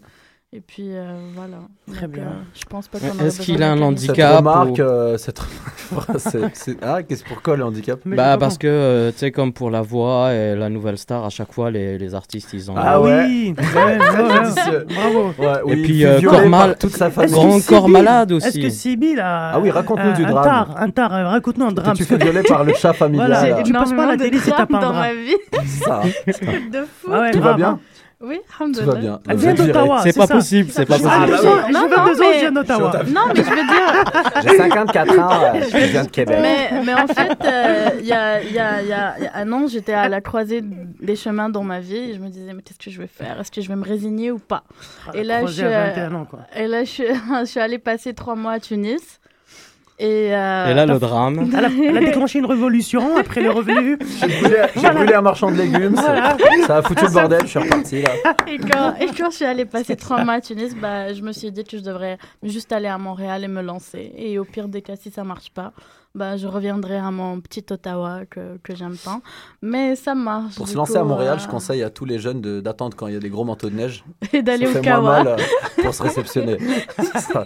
[0.56, 1.58] Et puis, euh, voilà.
[1.92, 2.24] Très Donc, bien.
[2.26, 4.82] euh, je pense pas Mais qu'on aurait est-ce qu'il a un handicap Cette remarque, ou-
[4.82, 5.42] euh, cette...
[6.18, 9.72] c'est- c'est- Ah, qu'est-ce pourquoi le handicap Bah parce que, euh, tu sais, comme pour
[9.72, 12.76] la voix et la nouvelle star, à chaque fois, les, les artistes, ils ont...
[12.78, 15.34] Ah Ah oui, bravo.
[15.66, 18.48] Oui, puis, il fut euh, violé corps mal- par toute sa Grand corps malade aussi.
[18.50, 19.54] Est-ce que Sibyl a.
[19.56, 20.68] Ah oui, raconte-nous du un drame.
[20.78, 21.96] un tar, raconte-nous un drame.
[21.96, 23.56] tu fais violer par le chat familial.
[23.60, 25.36] Et tu passes pas la télé un drames dans ma vie.
[25.84, 27.10] Ça, De fou.
[27.12, 27.80] Ah ouais, tout va grave, bien hein.
[28.26, 28.94] Oui, Tout alhamdoulilah.
[28.94, 29.20] va bien.
[29.28, 30.00] Elle Vous vient d'Ottawa.
[30.04, 30.34] C'est pas ça.
[30.36, 31.74] possible, c'est pas Ah, possible.
[31.74, 32.92] Non, je viens d'Ottawa.
[33.08, 36.38] Non, mais je veux dire, J'ai 54 ans, euh, je viens de Québec.
[36.42, 39.24] Mais, mais en fait, euh, il y, a, il y, a, il y a il
[39.26, 42.20] y a un an, j'étais à la croisée des chemins dans ma vie et je
[42.20, 43.40] me disais, mais qu'est-ce que je vais faire?
[43.42, 44.64] Est-ce que je vais me résigner ou pas?
[45.14, 46.40] Et là, Croisé je- à 21 ans, quoi.
[46.56, 49.20] Et là, je suis allée passer trois mois à Tunis.
[50.06, 51.50] Et, euh, Et là, le drame.
[51.58, 53.98] Elle a, elle a déclenché une révolution après le revenu.
[54.20, 57.60] J'ai brûlé, j'ai brûlé un marchand de légumes, ça- a foutu le bordel, je suis
[57.60, 58.10] reparti là.
[58.48, 61.32] et, quand, et quand je suis allée passer trois mois à Tunis, bah, je me
[61.32, 64.12] suis dit que je devrais juste aller à Montréal et me lancer.
[64.18, 65.72] Et au pire des cas, si ça marche pas,
[66.16, 69.22] bah, je reviendrai à mon petit Ottawa que, que j'aime tant.
[69.64, 70.56] Mais ça marche.
[70.56, 72.96] Pour se lancer coup, à Montréal, euh, je conseille à tous les jeunes de- d'attendre
[72.96, 74.04] quand il y a des gros manteaux de neige.
[74.34, 75.24] Et d'aller Ça au fait moins Kawa.
[75.24, 76.58] mal euh, pour se réceptionner.
[77.00, 77.46] C'est ça.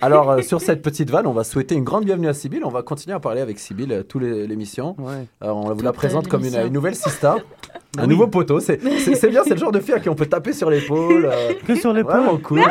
[0.00, 2.62] Alors, euh, sur cette petite vanne, on va souhaiter une grande bienvenue à Sybille.
[2.64, 4.96] On va continuer à parler avec Sybille euh, toute les- l'émission.
[4.98, 5.26] Ouais.
[5.40, 7.36] On vous Toute, la euh, présente comme une, nouvelle sista,
[7.98, 8.08] un Oui.
[8.08, 8.58] nouveau poteau.
[8.58, 11.26] C'est bien, c'est le genre de fille à qui on peut taper sur l'épaule.
[11.32, 12.62] euh, Que sur les Vraiment cool.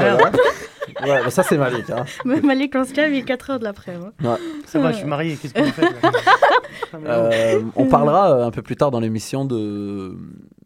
[1.01, 1.89] Ouais, bah ça c'est Malik.
[1.89, 2.05] Hein.
[2.25, 4.05] Même Malik, on se calme, il est 4h de l'après-midi.
[4.65, 5.65] Ça va, je suis marié, qu'est-ce là
[6.93, 7.07] mais non.
[7.07, 10.15] Euh, on parlera euh, un peu plus tard dans l'émission de,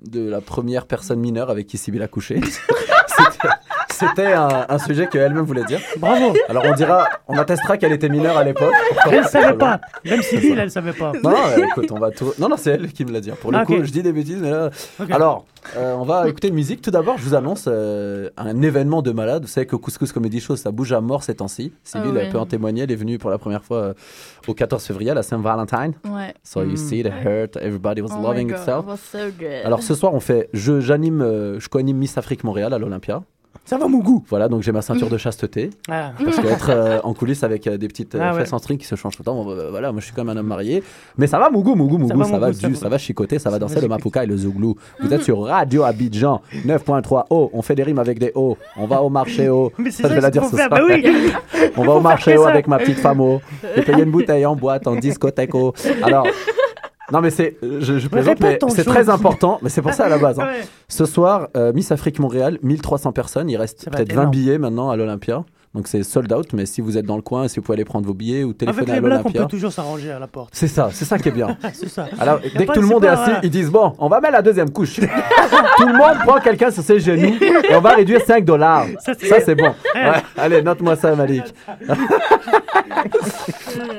[0.08, 2.42] de la première personne mineure avec qui Sybille a couché.
[3.08, 3.50] C'était-
[3.96, 5.80] C'était un, un sujet qu'elle-même voulait dire.
[5.98, 8.74] Bravo Alors on dira, on attestera qu'elle était mineure à l'époque.
[9.10, 11.12] Elle ne savait pas Même Sybille, elle ne savait pas.
[11.24, 12.34] Non, non, euh, écoute, on va tout.
[12.40, 13.32] Non, non, c'est elle qui me l'a dit.
[13.32, 14.70] Pour le Ah, coup, je dis des bêtises, mais là.
[15.02, 15.10] Ok.
[15.12, 15.46] Alors,
[15.78, 16.82] euh, on va écouter une musique.
[16.82, 19.44] Tout d'abord, je vous annonce euh, un événement de malade.
[19.44, 21.74] Vous savez que Couscous Comedy Show, ça bouge à mort ces temps-ci.
[21.84, 22.30] Sybille, Ah elle ouais.
[22.30, 22.84] peut en témoigner.
[22.84, 23.94] Elle est venue pour la première fois euh,
[24.48, 25.92] au 14 février, à la Saint-Valentin.
[26.06, 26.34] Ouais.
[26.44, 26.78] So you Mm.
[26.78, 28.86] see the hurt, everybody was Oh loving God, itself.
[28.86, 29.66] it was so good.
[29.66, 33.24] Alors ce soir, on fait, je j'anime, euh, je co-anime Miss Afrique Montréal à l'Olympia.
[33.64, 35.70] Ça va, mon goût Voilà, donc j'ai ma ceinture de chasteté.
[35.90, 36.12] Ah.
[36.24, 38.42] Parce qu'être euh, en coulisses avec euh, des petites euh, Ah ouais.
[38.42, 40.24] fesses en string qui se changent tout le temps, bah, voilà, moi je suis quand
[40.24, 40.84] même un homme marié.
[41.18, 42.80] Mais ça va, Mougou, Mougou, Mougou, va, ça va, ça du, va.
[42.80, 43.88] ça va chicoter, ça va danser le.
[43.88, 44.76] Mapuka et le Zouglou.
[45.00, 48.86] Vous êtes sur Radio Abidjan 9.3 O, on fait des rimes avec des O, on
[48.88, 49.72] va au marché O.
[49.78, 50.68] Mais c'est Ça, ça, je vais la dire ce faire.
[50.68, 50.80] soir.
[50.82, 51.04] Bah oui
[51.78, 53.42] On va au marché O avec ma petite femme O.
[53.76, 55.74] J'ai payé une bouteille en boîte, en discothèque O.
[56.04, 56.28] Alors.
[57.12, 60.10] Non mais c'est, je, je plaisante, mais c'est très important, mais c'est pour ça à
[60.10, 60.40] la base.
[60.40, 60.48] hein.
[60.88, 63.50] Ce soir, euh, Miss Afrique Montréal, 1300 personnes.
[63.50, 64.32] Il reste peut-être être 20 énorme.
[64.32, 65.44] billets maintenant à l'Olympia.
[65.76, 67.84] Donc c'est sold out, mais si vous êtes dans le coin, si vous pouvez aller
[67.86, 69.42] prendre vos billets ou Avec téléphoner les à blacks, on l'Olympia.
[69.44, 70.50] peut toujours s'arranger à la porte.
[70.54, 71.58] C'est ça, c'est ça qui est bien.
[71.74, 72.08] C'est ça.
[72.18, 74.22] Alors, dès pas- que tout le monde est assis, euh, ils disent Bon, on va
[74.22, 74.96] mettre la deuxième couche.
[75.78, 77.36] tout le monde prend quelqu'un sur ses genoux
[77.70, 78.86] et on va réduire 5 dollars.
[79.00, 79.74] Ça, c'est- Ça, c'est bon.
[79.94, 81.44] Ouais, allez, note-moi ça, Malik.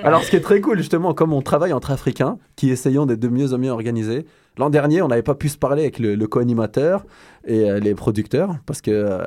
[0.02, 3.20] Alors, ce qui est très cool, justement, comme on travaille entre Africains qui essayons d'être
[3.20, 4.24] de mieux en mieux organisés,
[4.58, 7.04] l'an dernier, on n'avait pas pu se parler avec le, le co-animateur
[7.46, 9.24] et euh, les producteurs parce que, euh,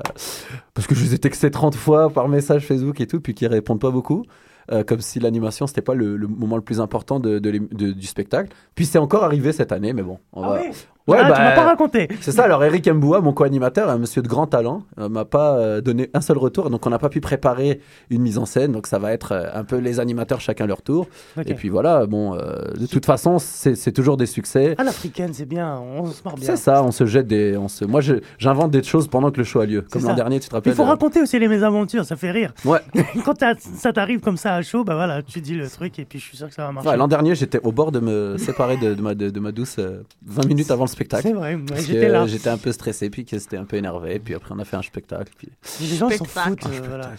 [0.74, 3.48] parce que je les ai textés 30 fois par message Facebook et tout, puis qu'ils
[3.48, 4.24] répondent pas beaucoup.
[4.72, 7.70] euh, comme si l'animation c'était pas le, le moment le plus important de, de l'ém-
[7.74, 8.50] de- du spectacle.
[8.76, 10.62] Puis c'est encore arrivé cette année, mais bon, on Ah va.
[10.62, 10.68] oui
[11.10, 12.08] Ouais, Ah, bah, tu m'as pas raconté.
[12.22, 15.58] c'est ça, alors Eric Mboua, mon co-animateur, un monsieur de grand talent, euh, m'a pas
[15.58, 18.72] euh, donné un seul retour, donc on n'a pas pu préparer une mise en scène,
[18.72, 21.08] donc ça va être euh, un peu les animateurs chacun leur tour.
[21.46, 24.76] Et puis voilà, bon, euh, de toute façon, c'est toujours des succès.
[24.78, 26.46] Ah, l'africaine, c'est bien, on se marre bien.
[26.46, 27.58] C'est ça, on se jette des.
[27.58, 27.86] On se...
[27.86, 28.02] Moi,
[28.38, 29.84] j'invente des choses pendant que le show a lieu.
[29.90, 32.32] Comme l'an dernier, tu te Il rappelles faut euh, raconter aussi les mésaventures, ça fait
[32.32, 32.54] rire.
[32.66, 32.80] Ouais,
[33.26, 36.20] Quand ça t'arrive comme ça à chaud, bah voilà, tu dis le truc et puis
[36.20, 36.90] je suis sûr que ça va marcher.
[36.90, 39.52] ouais l'an dernier, j'étais au bord de me séparer de, de ma, de, de ma
[39.52, 41.24] douce euh, 20 minutes avant le spectacle.
[41.28, 42.26] C'est vrai, ouais, j'étais là.
[42.28, 44.78] J'étais un peu stressé, puis que c'était un peu énervé, puis après on a fait
[44.78, 45.32] un spectacle.
[45.38, 45.50] Puis...
[45.82, 46.66] Les gens s'en foutent.
[46.66, 47.10] euh, voilà.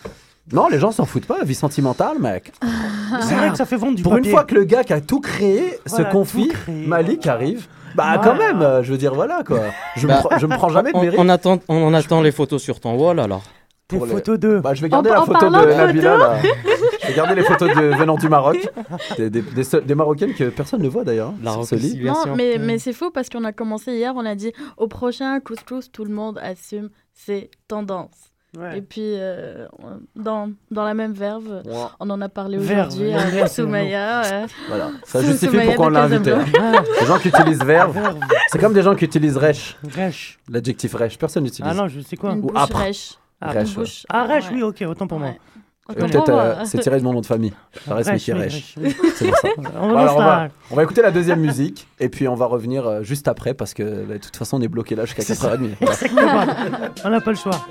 [0.53, 2.53] Non, les gens s'en foutent pas, vie sentimentale, mec.
[3.29, 4.31] C'est vrai que ça fait vendre du Pour papier.
[4.31, 7.35] une fois que le gars qui a tout créé Voilà, se confie, créé, Malik voilà.
[7.37, 7.67] arrive.
[7.97, 9.61] Bah quand même, euh, je veux dire, voilà quoi.
[9.97, 11.19] Je, Bah, me, prends- je me prends jamais de On, mérite.
[11.21, 13.43] on attend, on en attend les photos sur ton wall alors.
[13.89, 14.61] Tes pour les- photos d'eux.
[14.61, 16.37] Bah, je vais garder En- la en photo de Nabila là.
[17.15, 18.69] Garder les photos de, venant du Maroc.
[19.17, 21.33] Des, des, des seules- des Marocaines que personne ne voit d'ailleurs.
[21.43, 21.57] La.
[21.57, 21.63] Non,
[22.37, 25.91] mais, mais c'est faux parce qu'on a commencé hier, on a dit au prochain couscous,
[25.93, 28.11] tout le monde assume ses tendances.
[28.59, 28.79] Ouais.
[28.79, 29.69] Et puis, euh,
[30.17, 31.73] dans, dans la même verve, Ouais.
[32.01, 34.25] on en a parlé aujourd'hui c'est Soumaya.
[34.25, 34.91] euh, Voilà.
[35.05, 36.33] Ça justifie Soumaya pourquoi on l'a invité.
[36.33, 37.97] Ah, Les gens qui utilisent verve,
[38.49, 39.77] c'est comme des gens qui utilisent rêche.
[39.89, 40.41] rêche.
[40.51, 41.71] L'adjectif rêche, personne n'utilise.
[41.71, 42.33] Ah non, je sais quoi.
[42.33, 42.77] Une Ou bouche âpre.
[42.77, 43.15] rêche.
[43.41, 43.85] Ah, Rêche, ouais.
[44.09, 44.57] Ah, rêche, ouais.
[44.57, 45.31] oui, ok, autant pour moi.
[45.97, 47.53] Peut-être euh, c'est tiré de mon nom de famille.
[47.87, 47.95] Ça.
[49.81, 53.03] On alors, va, on va écouter la deuxième musique et puis on va revenir euh,
[53.03, 55.71] juste après parce que bah, de toute façon on est bloqué là jusqu'à 4h30.
[55.79, 55.81] Voilà.
[55.81, 56.45] Exactement.
[57.05, 57.65] On n'a pas le choix.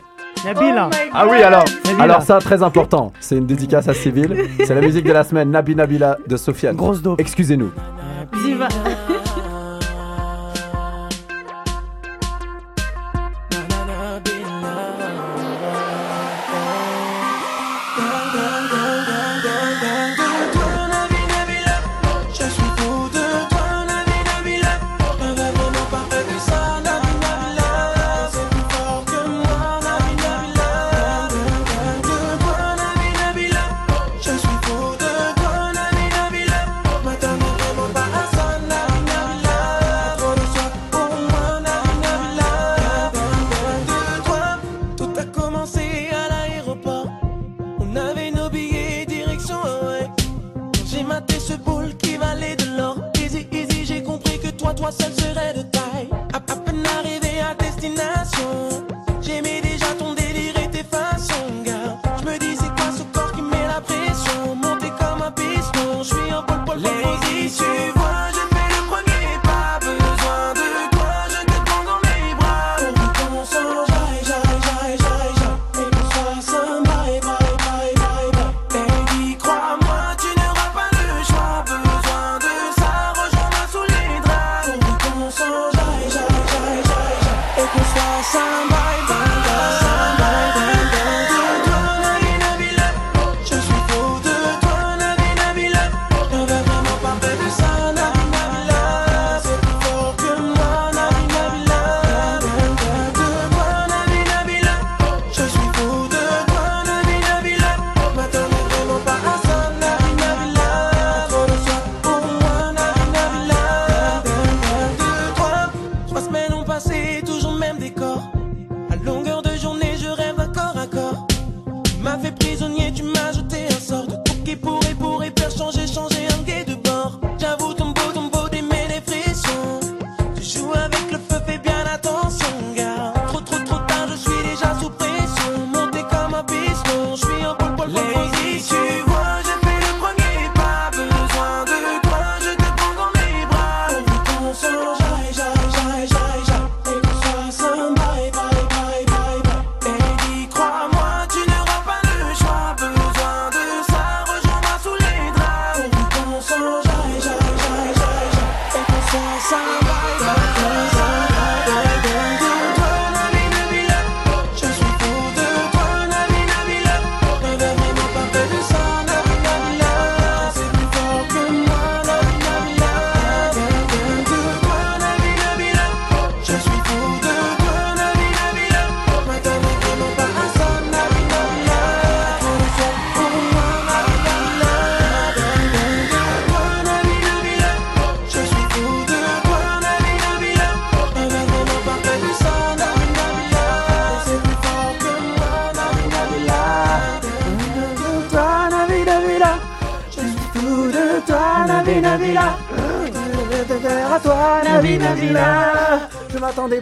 [0.45, 0.89] Nabila.
[1.13, 2.03] Ah oui alors Nabila.
[2.03, 5.51] alors ça très important, c'est une dédicace à Civil, c'est la musique de la semaine
[5.51, 6.75] Nabi Nabila de Sofiane.
[6.75, 7.19] Grosse dope.
[7.19, 7.71] Excusez-nous.
[8.43, 8.67] Diva.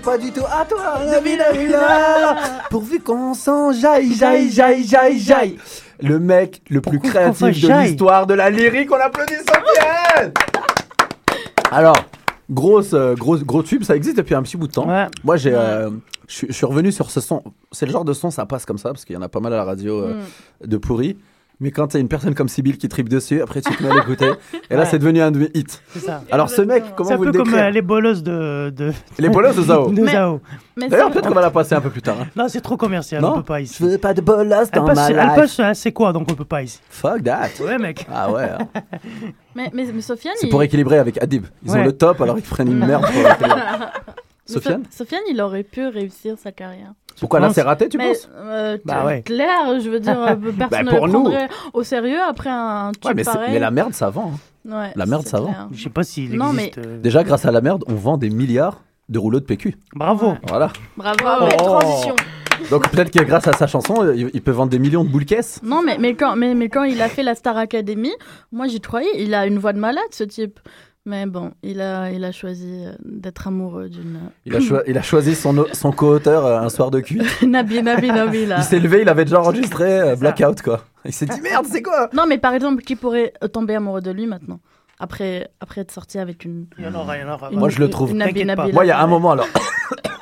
[0.08, 2.36] Pas du tout à toi, Nabi, Nabila.
[2.70, 5.58] Pourvu qu'on s'en jaille, jaille, jaille, jaille, jaille.
[6.02, 9.34] Le mec le plus Pourquoi qu'on créatif de jaille l'histoire de la lyrique, on applaudit
[9.36, 10.32] Sofiane
[11.72, 11.98] Alors,
[12.50, 14.88] grosse, euh, gros, gros tube, ça existe depuis un petit bout de temps.
[14.88, 15.08] Ouais.
[15.26, 15.90] Moi, j'ai, euh,
[16.28, 17.44] je suis- je suis revenu sur ce son.
[17.74, 19.42] C'est le genre de son, ça passe comme ça, parce qu'il y en a pas
[19.42, 20.14] mal à la radio euh,
[20.64, 20.68] Mm.
[20.68, 21.18] de pourri.
[21.60, 23.96] Mais quand t'as une personne comme Sibyl qui tripe dessus, après tu te mets à
[23.96, 24.30] l'écouter.
[24.70, 24.86] Et là, Ouais.
[24.86, 25.64] c'est devenu un de mes hits.
[25.90, 26.22] C'est ça.
[26.30, 28.70] Alors, ce mec, C'est comment un vous peu le comme décrivez euh, les bolosses de,
[28.76, 29.90] de, Les bolos de Zao.
[29.92, 30.40] de Mais- Zao.
[30.78, 32.18] D'ailleurs, peut-être qu'on va la passer un peu plus tard.
[32.22, 32.28] hein.
[32.36, 33.76] Non, c'est trop commercial, Non on peut pas ici.
[33.80, 36.28] Je veux pas de bolos Elle dans passe, ma elle passe à c'est quoi, donc
[36.32, 36.80] on peut pas ici.
[36.92, 37.50] Fuck that.
[37.60, 38.06] Ouais, mec.
[38.14, 38.44] Ah ouais.
[38.52, 38.68] hein.
[39.56, 41.46] mais, mais, mais Sofiane, C'est il- pour équilibrer avec Adib.
[41.66, 43.14] Ils ont le top, alors ils prennent une merde pour
[44.46, 46.94] Sofiane So- Sofiane, il aurait pu réussir sa carrière.
[47.20, 49.22] Pourquoi là c'est raté, tu mais penses euh, Bah ouais.
[49.24, 51.22] clair, je veux dire, euh, personne Bah, ne pour le nous.
[51.24, 53.50] prendrait au sérieux après un tube Ouais, mais, pareil.
[53.54, 54.34] mais la merde, ça vend.
[54.36, 54.40] hein.
[54.80, 55.68] Ouais, la merde, ça clair.
[55.72, 56.78] Je sais pas s'il Non, existe.
[56.80, 59.76] euh, Déjà, grâce à la merde, on vend des milliards de rouleaux de PQ.
[59.96, 60.32] Bravo.
[60.32, 60.38] Ouais.
[60.48, 60.72] Voilà.
[60.98, 61.18] Bravo.
[61.20, 61.64] Bravo, Oh.
[61.64, 62.16] transition.
[62.72, 65.26] Donc peut-être que grâce à sa chanson, il, il peut vendre des millions de boules
[65.26, 65.62] caisses.
[65.64, 68.12] Non, mais, mais, quand, mais, mais quand il a fait la Star Academy,
[68.52, 70.60] moi j'y croyais, il a une voix de malade ce type.
[71.10, 74.20] Mais bon, il a, il a choisi euh, d'être amoureux d'une.
[74.46, 77.24] Il a, choi- il a choisi son, son co-auteur euh, un soir de cuite.
[77.48, 78.58] Nabi, Nabi, Nabi, là.
[78.58, 80.84] Il s'est levé, il avait déjà enregistré euh, Blackout, quoi.
[81.06, 82.10] Il s'est dit merde, c'est quoi?
[82.12, 84.60] Non, mais par exemple, qui pourrait tomber amoureux de lui maintenant?
[85.00, 86.66] Après, après être sorti avec une.
[86.78, 87.52] Il y en aura, il y en aura.
[87.52, 88.12] une- Moi, je le trouve.
[88.12, 88.44] une Nabi.
[88.44, 89.48] Nabi, Moi, il y a un moment, alors,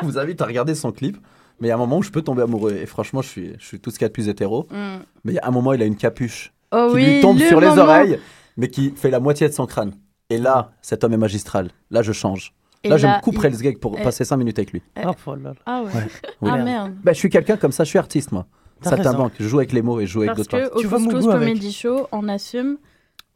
[0.01, 1.17] je vous invite à regarder son clip,
[1.59, 2.73] mais il y a un moment où je peux tomber amoureux.
[2.79, 4.67] Et franchement, je suis, je suis tout ce qu'il y a de plus hétéro.
[4.69, 4.97] Mm.
[5.23, 7.39] Mais il y a un moment, il a une capuche Oh qui oui, lui tombe
[7.39, 8.19] le sur les oreilles,
[8.57, 9.93] mais qui fait la moitié de son crâne.
[10.29, 11.69] Et là, cet homme est magistral.
[11.91, 12.53] Là, je change.
[12.83, 14.81] Et là, je me il- couperai le gag pour passer 5 minutes avec lui.
[15.03, 15.55] Oh, oh là là.
[15.65, 15.91] Ah ouais.
[16.41, 16.49] Oui.
[16.53, 16.93] Ah merde.
[17.03, 18.45] Bah, je suis quelqu'un comme ça, je suis artiste, moi.
[18.83, 19.13] Raison.
[19.13, 19.33] banque.
[19.39, 20.93] Je joue avec les mots et je joue avec Parce d'autres que artistes.
[20.93, 21.47] au Tu Mougou avec.
[21.49, 22.77] Comedy Show, on assume.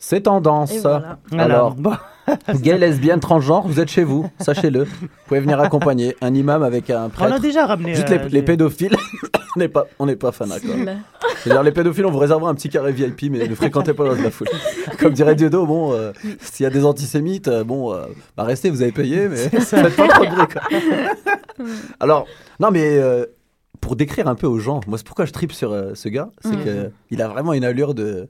[0.02, 0.74] C'est tendance.
[0.74, 1.20] Et voilà.
[1.30, 1.44] Voilà.
[1.44, 1.92] Alors, Bon.
[2.62, 4.84] gay, lesbienne, transgenre, vous êtes chez vous, sachez-le.
[4.84, 7.40] Vous pouvez venir accompagner un imam avec un on a prêtre.
[7.42, 7.96] déjà ramené.
[7.96, 8.96] Juste euh, les, les des- pédophiles,
[9.56, 10.48] on n'est pas, on n'est pas fan.
[10.48, 10.60] Quoi.
[11.44, 14.22] C'est-à-dire les pédophiles, on vous réservera un petit carré VIP, mais ne fréquentez pas de
[14.24, 14.48] la foule.
[15.00, 18.06] Comme dirait Dieudo, bon, euh, s'il y a des antisémites, euh, bon, euh,
[18.38, 20.48] bah restez, vous avez payé, mais faites pas trop de bruit.
[20.54, 20.62] quoi.
[22.00, 22.26] Alors,
[22.60, 23.26] non, mais euh,
[23.82, 26.30] pour décrire un peu aux gens, moi, c'est pourquoi je tripe sur euh, ce gars,
[26.42, 26.64] c'est Mm.
[26.64, 28.30] que il a vraiment une allure de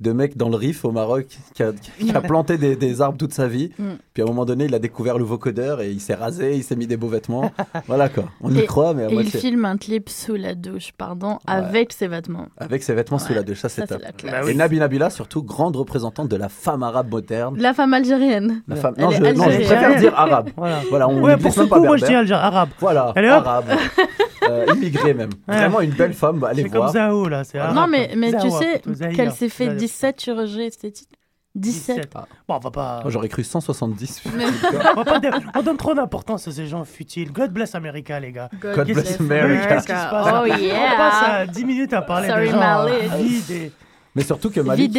[0.00, 3.18] de mec dans le Rif au Maroc qui a, qui a planté des, des arbres
[3.18, 3.70] toute sa vie.
[3.78, 3.84] Mm.
[4.14, 6.64] Puis à un moment donné, il a découvert le vocodeur et il s'est rasé, il
[6.64, 7.50] s'est mis des beaux vêtements.
[7.86, 8.24] voilà quoi.
[8.40, 11.38] On y Et- croit, mais à Et il filme un clip sous la douche, pardon,
[11.46, 12.46] avec ses vêtements.
[12.56, 14.00] Avec ses vêtements sous la douche, ça c'est top.
[14.24, 14.54] Bah Et.
[14.54, 17.56] Nabi Nabila, surtout grande représentante de la femme arabe moderne.
[17.58, 18.62] La femme algérienne.
[18.68, 18.94] La femme...
[18.98, 19.66] Non, je, non, je algérienne.
[19.66, 20.50] préfère dire arabe.
[20.56, 20.80] Voilà.
[20.90, 22.70] Voilà, on Ouais, pour ce pas coup, moi je dis arabe.
[22.80, 23.64] Voilà, arabe.
[24.48, 25.30] Euh, immigrée même.
[25.48, 25.56] Ouais.
[25.56, 26.92] Vraiment une belle femme, allez C'est comme voir.
[26.92, 27.44] Zao là.
[27.44, 27.58] c'est.
[27.72, 28.80] Non, mais, mais tu sais
[29.14, 29.78] qu'elle s'est fait Zahir.
[29.78, 31.08] 17 chirurgies esthétiques?
[31.56, 31.96] 17.
[31.96, 32.14] 17.
[32.48, 33.00] Bon, on va pas.
[33.02, 34.22] Moi, J'aurais cru 170.
[34.26, 37.32] on, va pas dé- on donne trop d'importance à ces gens futiles.
[37.32, 38.48] God bless America, les gars.
[38.60, 39.66] God bless Qu'est-ce America.
[39.66, 41.34] passe Oh On passe yeah.
[41.34, 42.86] à 10 minutes à parler Sorry, des gens
[43.18, 43.72] vides et-
[44.16, 44.92] Mais surtout que Malik,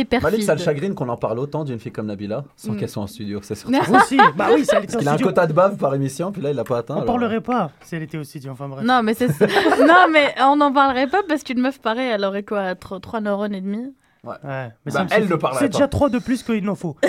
[0.43, 2.77] ça le chagrine qu'on en parle autant d'une fille comme Nabila sans Mm.
[2.77, 3.39] qu'elle soit en studio.
[3.43, 3.75] C'est surtout.
[3.85, 4.17] Vous aussi.
[4.37, 6.55] Bah oui, ça Parce qu'il a un quota de bave par émission, puis là il
[6.55, 6.93] l'a pas atteint.
[6.93, 8.51] On alors- parlerait pas si elle était au studio.
[8.53, 8.85] Enfin bref.
[8.85, 9.27] Non, mais c'est
[9.85, 13.53] non, mais on n'en parlerait pas parce qu'une meuf pareille, elle aurait quoi 3, neurones
[13.53, 13.93] et demi?
[14.23, 16.75] Ouais, mais Bah, ça me elle ne parlerait C'est déjà 3 de plus qu'il n'en
[16.75, 16.95] faut.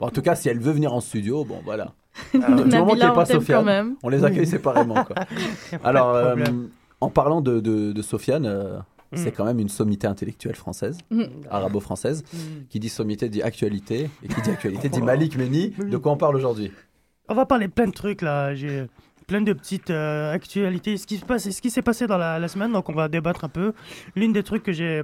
[0.00, 1.88] Bon, en tout cas, si elle veut venir en studio, bon voilà.
[2.32, 3.94] du moment qu'il n'y Nabila, ait on pas Sofiane, même.
[4.02, 5.02] on les accueille séparément.
[5.04, 5.16] Quoi.
[5.82, 6.36] Alors, euh,
[7.00, 8.78] en parlant de, de, de Sofiane, euh,
[9.12, 9.16] Mm.
[9.16, 11.24] c'est quand même une sommité intellectuelle française, Mm.
[11.50, 12.22] arabo-française.
[12.32, 12.36] Mm.
[12.68, 15.70] Qui dit sommité dit actualité, et qui dit actualité dit Malik Meni.
[15.70, 16.70] De quoi on parle aujourd'hui
[17.28, 18.54] On va parler plein de trucs là.
[18.54, 18.86] J'ai
[19.26, 20.96] plein de petites euh, actualités.
[20.96, 22.72] Ce qui se passe, ce qui s'est passé dans la, la semaine.
[22.72, 23.74] Donc on va débattre un peu.
[24.16, 25.02] L'une des trucs que j'ai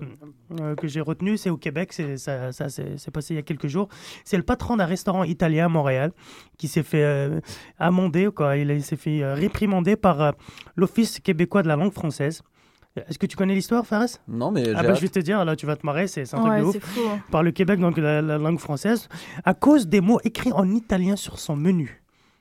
[0.60, 1.92] euh, que j'ai retenu, c'est au Québec.
[1.92, 3.88] C'est ça, ça c'est passé il y a quelques jours.
[4.24, 6.12] C'est le patron d'un restaurant italien à Montréal
[6.56, 7.40] qui s'est fait euh,
[7.78, 8.56] amender quoi.
[8.56, 10.32] Il, s'est fait euh, réprimander par euh,
[10.74, 12.42] l'Office québécois de la langue française.
[12.96, 14.06] Est-ce que tu connais l'histoire, Fares?
[14.28, 16.38] Non, mais Ah bah, je vais te dire, là tu vas te marrer, c'est un
[16.38, 17.00] truc Ouais, de ouf fou.
[17.10, 17.18] hein.
[17.30, 19.08] par le Québec, donc la, la langue française,
[19.44, 22.00] à cause des mots écrits en italien sur son menu.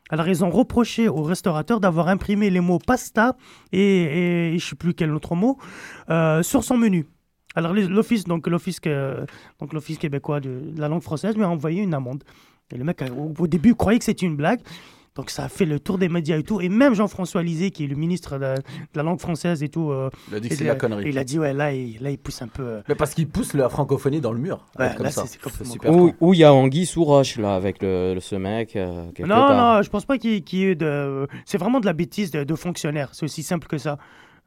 [0.09, 3.35] Alors, ils ont reproché au restaurateur d'avoir imprimé les mots pasta
[3.71, 5.57] et, et je ne sais plus quel autre mot
[6.11, 7.07] euh, sur son menu.
[7.55, 9.25] Alors, l'office, donc l'office que-
[9.59, 12.23] donc l'office québécois de, de la langue française lui a envoyé une amende.
[12.71, 13.01] Et le mec,
[13.39, 14.59] au début, croyait que c'était une blague.
[15.15, 16.59] Donc, ça a fait le tour des médias et tout.
[16.59, 18.61] Et même Jean-François Lisée, qui est le ministre de, de
[18.95, 21.07] la langue française et tout, euh, Il a dit que c'est la connerie.
[21.09, 22.63] il a dit, ouais, là, il, là, il pousse un peu.
[22.63, 24.65] euh, Mais parce qu'il pousse la francophonie dans le mur.
[24.79, 25.21] Ouais, comme là, ça.
[25.27, 25.91] c'est- c'est complètement super.
[25.91, 26.15] Où con.
[26.19, 28.75] où il y a Anguille sous roche, là, avec le, le- ce mec.
[28.75, 29.75] euh, Non, part.
[29.77, 31.27] non, je pense pas qu'il qu'il y ait de.
[31.45, 33.09] C'est vraiment de la bêtise de, de fonctionnaires.
[33.13, 33.99] C'est aussi simple que ça.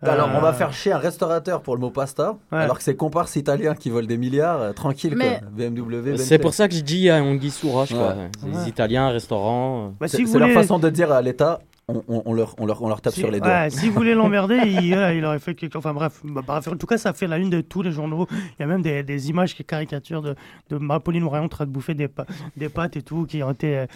[0.02, 2.59] Alors, on va Euh, faire chier un restaurateur pour le mot pasta, Ouais.
[2.59, 5.48] alors que c'est comparses italiens qui volent des milliards, euh, tranquille Mais- quoi.
[5.50, 6.16] BMW.
[6.18, 8.09] C'est pour ça que je dis il y a Anguille sous roche, quoi.
[8.14, 8.30] Ouais.
[8.46, 8.68] Les Ouais.
[8.68, 9.87] Italiens, restaurant.
[9.87, 9.90] euh.
[9.98, 12.66] bah, C'est si c'est leur façon de dire à l'État, on, on- on leur, on,
[12.66, 13.48] leur, on leur tape si- sur les doigts.
[13.48, 16.87] ouais, si vous voulez l'emmerder, il, aurait fait quelque Enfin bref, bah, bref, en tout
[16.87, 18.26] cas, ça fait la une de tous les journaux.
[18.30, 20.35] Il y a même des, des images qui caricaturent de,
[20.68, 20.76] de
[21.20, 23.87] Morin en train de bouffer des, pa- des pâtes et tout, qui ont été, euh,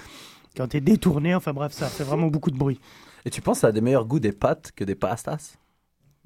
[0.54, 1.34] qui ont été détournées.
[1.34, 2.80] Enfin bref, ça fait vraiment beaucoup de bruit.
[3.26, 5.56] Et tu penses a des meilleurs goûts des pâtes que des pastas?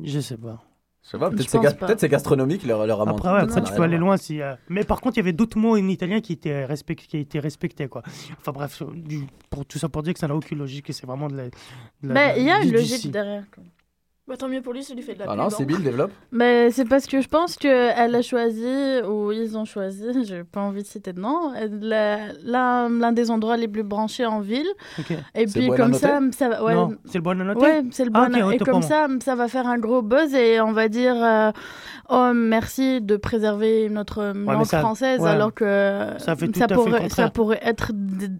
[0.03, 0.63] Je sais pas.
[1.03, 1.87] Je sais pas, peut-être c'est, ga- pas.
[1.87, 3.17] peut-être c'est gastronomique leur, leur amende.
[3.19, 4.17] Après, ouais, après tu peux aller loin.
[4.17, 6.95] Si, euh, Mais par contre, il y avait d'autres mots en italien qui étaient, respect...
[6.97, 7.89] qui étaient respectés.
[7.89, 8.03] Quoi.
[8.41, 11.07] Enfin bref, du- pour tout ça pour dire que ça n'a aucune logique et c'est
[11.07, 11.45] vraiment de la.
[12.03, 13.45] Mais il y a une logique derrière.
[13.55, 13.63] quoi.
[14.27, 15.51] Bah, tant mieux pour lui, ça lui fait de la Ah non, hein.
[15.51, 20.07] Sybille développe Mais c'est parce que je pense qu'elle a choisi, ou ils ont choisi,
[20.25, 24.41] j'ai pas envie de citer de nom, la- l'un des endroits les plus branchés en
[24.41, 24.67] ville.
[25.35, 26.65] Et C'est puis comme ça, ça va.
[26.65, 29.47] Ouais, c'est le bon à noter Ouais, c'est le Ah, et comme ça, ça va
[29.47, 31.53] faire un gros buzz et on va dire euh,
[32.09, 35.29] oh merci de préserver notre mais langue ça- française ouais.
[35.29, 37.93] alors que Ça fait tout pourrait ça pourrait être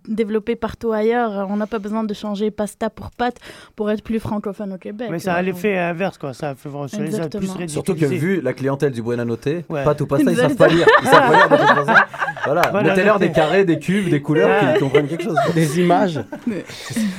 [0.09, 1.47] développé partout ailleurs.
[1.51, 3.37] On n'a pas besoin de changer pasta pour pâte
[3.77, 5.09] pour être plus francophone au Québec.
[5.11, 5.45] Mais ça a Euh,
[5.75, 6.33] l'effet inverse, quoi.
[6.33, 7.69] Ça fait vraiment ça plus.
[7.69, 9.85] Surtout que vu la clientèle du Buena Notte, Ouais.
[9.85, 10.87] pas tout ils savent pas lire.
[11.03, 12.03] Ils savent pas lire de toute façon.
[12.47, 14.73] Voilà, Voilà, mettez-leur des carrés, des cubes, des couleurs, Ouais.
[14.73, 15.37] qu'ils comprennent quelque chose.
[15.55, 16.21] Des images.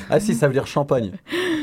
[0.07, 1.13] Ah si, ça veut dire champagne.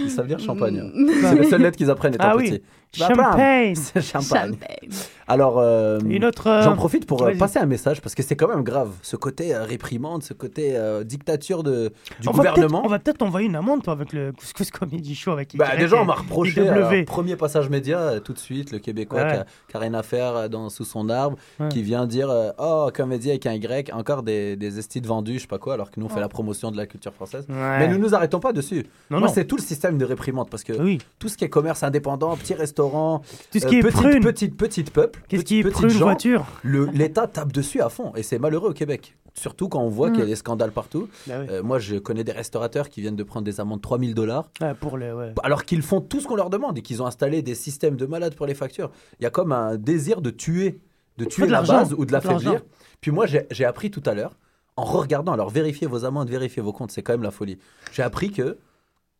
[0.04, 0.82] Ils savent lire champagne.
[0.92, 1.08] Mm.
[1.22, 2.50] C'est les seules lettres qu'ils apprennent étant Ah oui.
[2.50, 2.62] petits.
[2.94, 4.52] Champagne champagne.
[4.52, 4.88] Champagne.
[5.26, 6.46] Alors, euh, Une autre.
[6.48, 8.90] euh, j'en profite pour euh, passer un message parce que c'est quand même grave.
[9.00, 12.82] Ce côté euh, réprimande, ce côté euh, dictature de, du on va peut-être- gouvernement.
[12.84, 15.30] On va peut-être envoyer une amende, toi, avec le couscous comedy show.
[15.30, 19.22] Avec Bah, déjà, on m'a reproché, alors, premier passage média, tout de suite, le Québécois
[19.22, 19.30] Ouais.
[19.32, 21.68] qui, a, qui a rien à faire dans, sous son arbre, Ouais.
[21.68, 25.40] qui vient dire euh, Oh, comédie avec un Y, encore des, des estides vendus, je
[25.42, 27.46] sais pas quoi, alors que nous, on fait la promotion de la culture française.
[27.48, 27.78] Ouais.
[27.78, 28.84] Mais nous nous arrêtons pas dessus.
[29.10, 29.34] Non, Moi, non.
[29.34, 30.98] c'est tout le système de réprimande parce que Oui.
[31.18, 34.22] tout ce qui est commerce indépendant, petit restaurant, Tout ce euh, qui est petite, prune.
[34.22, 37.88] petite, petite peuple, Qu'est-ce petite- qui est prune gens, voiture le- l'État tape dessus à
[37.88, 39.16] fond et c'est malheureux au Québec.
[39.34, 40.12] Surtout quand on voit Mm.
[40.12, 41.08] qu'il y a des scandales partout.
[41.26, 41.46] Bah oui.
[41.50, 44.50] Euh, moi, je connais des restaurateurs qui viennent de prendre des amendes de 3000 dollars
[44.60, 44.92] Ouais, pour.
[44.94, 45.32] Ouais.
[45.42, 48.04] alors qu'ils font tout ce qu'on leur demande et qu'ils ont installé des systèmes de
[48.04, 48.90] malades pour les factures.
[49.20, 50.80] Il y a comme un désir de tuer,
[51.16, 51.72] de tuer de la l'argent.
[51.78, 52.60] base ou de l'affaiblir.
[53.00, 54.36] Puis moi, j'ai j'ai appris tout à l'heure,
[54.76, 57.58] en regardant, alors vérifiez vos amendes, vérifiez vos comptes, c'est quand même la folie.
[57.92, 58.58] J'ai appris que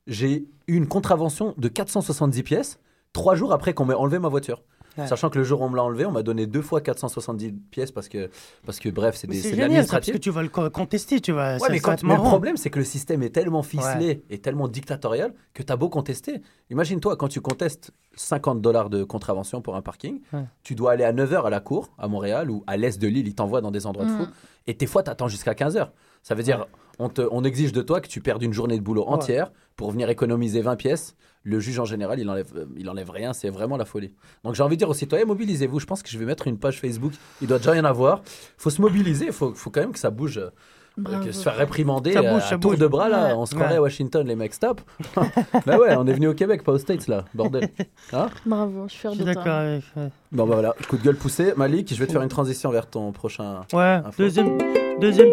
[0.07, 2.79] j'ai eu une contravention de 470 pièces
[3.13, 4.63] trois jours après qu'on m'ait enlevé ma voiture.
[4.99, 5.07] Ouais.
[5.07, 7.53] Sachant que le jour où on me l'a enlevé, on m'a donné deux fois 470
[7.71, 8.29] pièces parce que,
[8.67, 11.19] parce que bref, c'est des- C'est génial, ça, parce que tu vas le co- contester,
[11.19, 11.57] tu vas.
[11.57, 15.33] Ouais, mais, quand, le problème, c'est que le système est tellement ficelé et tellement dictatorial
[15.55, 16.43] que tu as beau contester.
[16.69, 20.21] Imagine-toi, quand tu contestes 50 dollars de contravention pour un parking,
[20.63, 23.27] tu dois aller à 9h à la cour, à Montréal ou à l'est de l'île,
[23.29, 24.19] ils t'envoient dans des endroits de Mm.
[24.19, 24.27] fou.
[24.67, 25.89] Et des fois, tu attends jusqu'à 15h.
[26.23, 26.67] Ça veut dire,
[26.99, 29.13] on, te, on exige de toi que tu perdes une journée de boulot Ouais.
[29.15, 31.17] entière pour venir économiser 20 pièces.
[31.45, 33.33] Le juge, en général, il enlève, euh, il enlève rien.
[33.33, 34.13] C'est vraiment la folie.
[34.45, 35.81] Donc, j'ai envie de dire aux citoyens, mobilisez-vous.
[35.81, 37.13] Je pense que je vais mettre une page Facebook.
[37.41, 38.23] Il doit déjà y en avoir.
[38.57, 39.27] faut se mobiliser.
[39.27, 40.39] Il faut, faut quand même que ça bouge.
[40.39, 40.51] euh,
[40.99, 41.25] Bravo.
[41.25, 42.79] que se faire réprimander Ça bouge, à ça tour bouge.
[42.81, 43.33] de bras là, Ouais.
[43.33, 43.79] on se croirait Ouais.
[43.79, 44.83] à Washington les mecs stop.
[45.67, 47.71] bah ouais, on est venu au Québec, pas aux States là, bordel.
[48.13, 48.29] Hein?
[48.45, 49.85] Bravo, je suis suis d'accord avec.
[49.97, 50.09] ouais.
[50.33, 51.55] bon bah voilà, coup de gueule poussé.
[51.57, 53.63] Malik, je vais te faire une transition vers ton prochain.
[53.73, 54.23] Ouais, Info.
[54.23, 54.59] deuxième,
[55.01, 55.31] deuxième.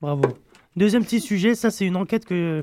[0.00, 0.22] Bravo.
[0.76, 2.62] Deuxième petit sujet, ça c'est une enquête que,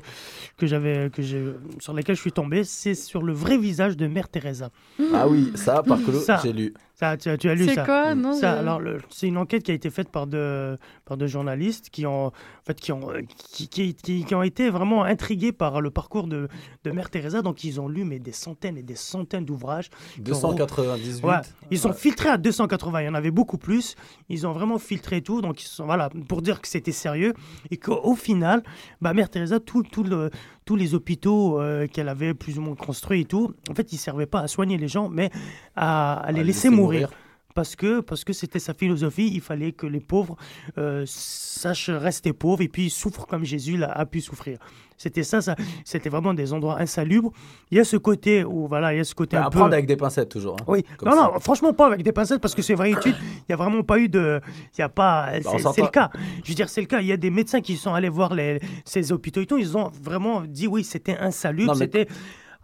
[0.56, 1.44] que j'avais, que j'ai,
[1.78, 2.64] sur laquelle je suis tombé.
[2.64, 4.70] C'est sur le vrai visage de Mère Teresa.
[5.12, 6.74] Ah oui, ça par contre, j'ai lu.
[6.98, 9.28] Ça, tu, as- tu as lu C'est ça quoi Non, Ça, je- alors, le- c'est
[9.28, 12.32] une enquête qui a été faite par deux, par deux journalistes qui ont, en
[12.66, 13.20] fait, qui ont, euh,
[13.52, 16.48] qui, qui, qui- qui ont été vraiment intrigués par le parcours de,
[16.82, 17.40] de Mère Teresa.
[17.40, 19.90] Donc, ils ont lu mais des centaines et des centaines d'ouvrages.
[20.18, 21.22] 298.
[21.24, 21.34] Ouais,
[21.70, 23.02] ils sont filtrés à 280.
[23.02, 23.94] Il y en avait beaucoup plus.
[24.28, 25.40] Ils ont vraiment filtré tout.
[25.40, 27.32] Donc, ils sont, voilà, pour dire que c'était sérieux.
[27.70, 28.62] Et qu'au final,
[29.00, 30.30] bah, Mère Teresa, tout, tout le-
[30.68, 33.94] tous les hôpitaux euh, qu'elle avait plus ou moins construits et tout, en fait, ils
[33.94, 35.30] ne servaient pas à soigner les gens, mais
[35.76, 37.08] à, à les À laisser mourir
[37.54, 39.30] parce que parce que c'était sa philosophie.
[39.32, 40.36] Il fallait que les pauvres
[40.76, 44.58] euh, sachent rester pauvres et puis souffrent comme Jésus l'a- a pu souffrir.
[44.98, 47.32] C'était ça, ça c'était vraiment des endroits insalubres.
[47.70, 49.50] Il y a ce côté où voilà, il y a ce côté Bah, un à
[49.50, 49.58] peu.
[49.60, 50.56] prendre avec des pincettes toujours.
[50.60, 50.64] hein.
[50.66, 51.16] Oui, non, ça.
[51.32, 53.14] non, franchement pas avec des pincettes parce que c'est étude.
[53.22, 54.40] Il n'y a vraiment pas eu de,
[54.76, 56.10] il y a pas, Bah, c'est le cas.
[56.42, 57.00] Je veux dire, c'est le cas.
[57.00, 59.56] Il y a des médecins qui sont allés voir les, ces hôpitaux et tout.
[59.58, 61.72] Ils ont vraiment dit oui, c'était insalubre.
[61.74, 62.08] Mais- C'était.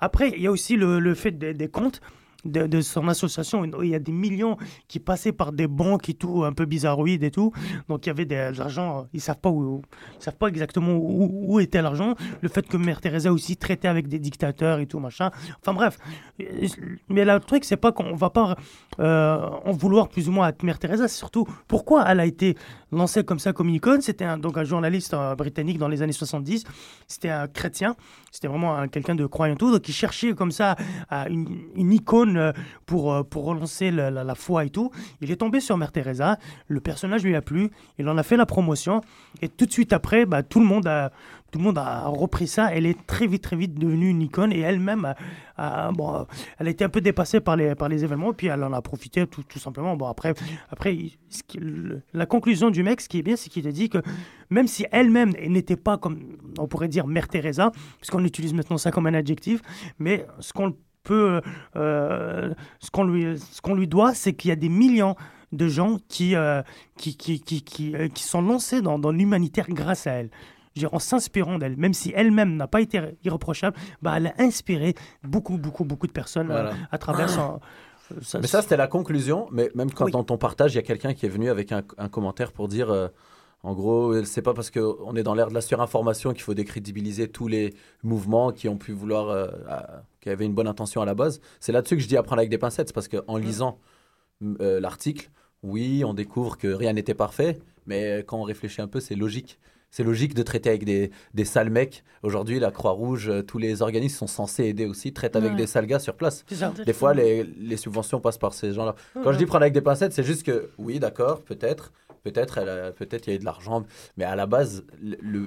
[0.01, 2.01] Après, il y a aussi le, le fait des, des comptes.
[2.45, 6.45] De, son association, il y a des millions qui passaient par des banques et tout,
[6.45, 7.53] un peu bizarroïdes et tout.
[7.89, 11.81] Donc il y avait de l'argent, ils savent pas ils savent pas exactement où, était
[11.81, 12.15] l'argent.
[12.43, 15.31] Le fait que Mère Teresa aussi traitait avec des dictateurs et tout machin.
[15.61, 15.99] Enfin bref,
[17.09, 18.57] mais le truc c'est pas qu'on va pas
[19.01, 22.57] euh, en vouloir plus ou moins à Mère Teresa, c'est surtout pourquoi elle a été
[22.93, 24.01] lancée comme ça comme une icône.
[24.01, 26.65] C'était un, donc un journaliste euh, britannique dans les années 70.
[27.09, 27.97] C'était un chrétien.
[28.31, 29.73] C'était vraiment un- quelqu'un de croyant tout.
[29.73, 30.77] Donc il cherchait comme ça
[31.11, 32.53] à une, une icône euh,
[32.87, 34.91] pour, euh, pour relancer la, foi et tout.
[35.21, 36.39] Il est tombé sur Mère Teresa.
[36.69, 37.71] Le personnage lui a plu.
[37.99, 39.01] Il en a fait la promotion.
[39.43, 41.13] Et tout de suite après, bah, tout le monde a
[41.55, 42.75] tout le monde a repris ça.
[42.75, 45.15] Elle est très vite, très vite devenue une icône et elle-même,
[45.57, 46.27] a- bon,
[46.59, 48.73] elle a été un peu dépassée par les, par les événements et puis elle en
[48.73, 49.97] a profité tout, tout simplement.
[49.97, 50.35] Bon, après,
[50.69, 50.99] après
[52.13, 53.99] la conclusion du mec, ce qui est bien, c'est qu'il a dit que
[54.51, 56.19] même si elle-même n'était pas comme,
[56.59, 59.63] on pourrait dire, Mère Teresa, puisqu'on utilise maintenant ça comme un adjectif,
[60.01, 60.75] mais ce qu'on
[61.05, 61.41] peut,
[61.77, 65.15] euh, ce qu'on lui, ce qu'on lui doit, c'est qu'il y a des millions
[65.53, 66.63] de gens qui, euh,
[66.97, 70.31] qui, qui, qui, qui, euh, sont lancés dans, dans l'humanitaire grâce à elle.
[70.91, 75.57] En s'inspirant d'elle, même si elle-même n'a pas été irréprochable, bah, elle a inspiré beaucoup,
[75.57, 77.61] beaucoup, beaucoup de personnes euh, à travers son.
[78.11, 79.47] euh, Mais ça, c'était la conclusion.
[79.53, 80.11] Mais même quand Oui.
[80.11, 82.67] dans ton partage, il y a quelqu'un qui est venu avec un, un commentaire pour
[82.67, 83.07] dire, euh,
[83.65, 87.29] en gros, c'est pas parce qu'on est dans l'ère de la surinformation qu'il faut décrédibiliser
[87.29, 91.05] tous les mouvements qui ont pu vouloir, euh, à- qui avaient une bonne intention à
[91.07, 91.41] la base.
[91.61, 92.93] C'est là-dessus que je dis apprendre avec des pincettes.
[92.93, 93.79] Parce qu'en lisant
[94.43, 95.31] m- euh, l'article,
[95.63, 97.59] oui, on découvre que rien n'était parfait.
[97.87, 99.59] Mais quand on réfléchit un peu, c'est logique.
[99.91, 102.03] C'est logique de traiter avec des, des sales mecs.
[102.25, 105.57] Aujourd'hui, la Croix-Rouge, euh, tous les organismes sont censés aider aussi, traitent avec Ouais.
[105.57, 106.45] des sales gars sur place.
[106.85, 108.97] Des fois, les, les subventions passent par ces gens-là.
[109.23, 111.93] Quand je dis prendre avec des pincettes, c'est juste que, oui, d'accord, peut-être,
[112.25, 112.59] peut-être,
[112.97, 113.85] peut-être il y a eu de l'argent,
[114.17, 114.85] mais à la base,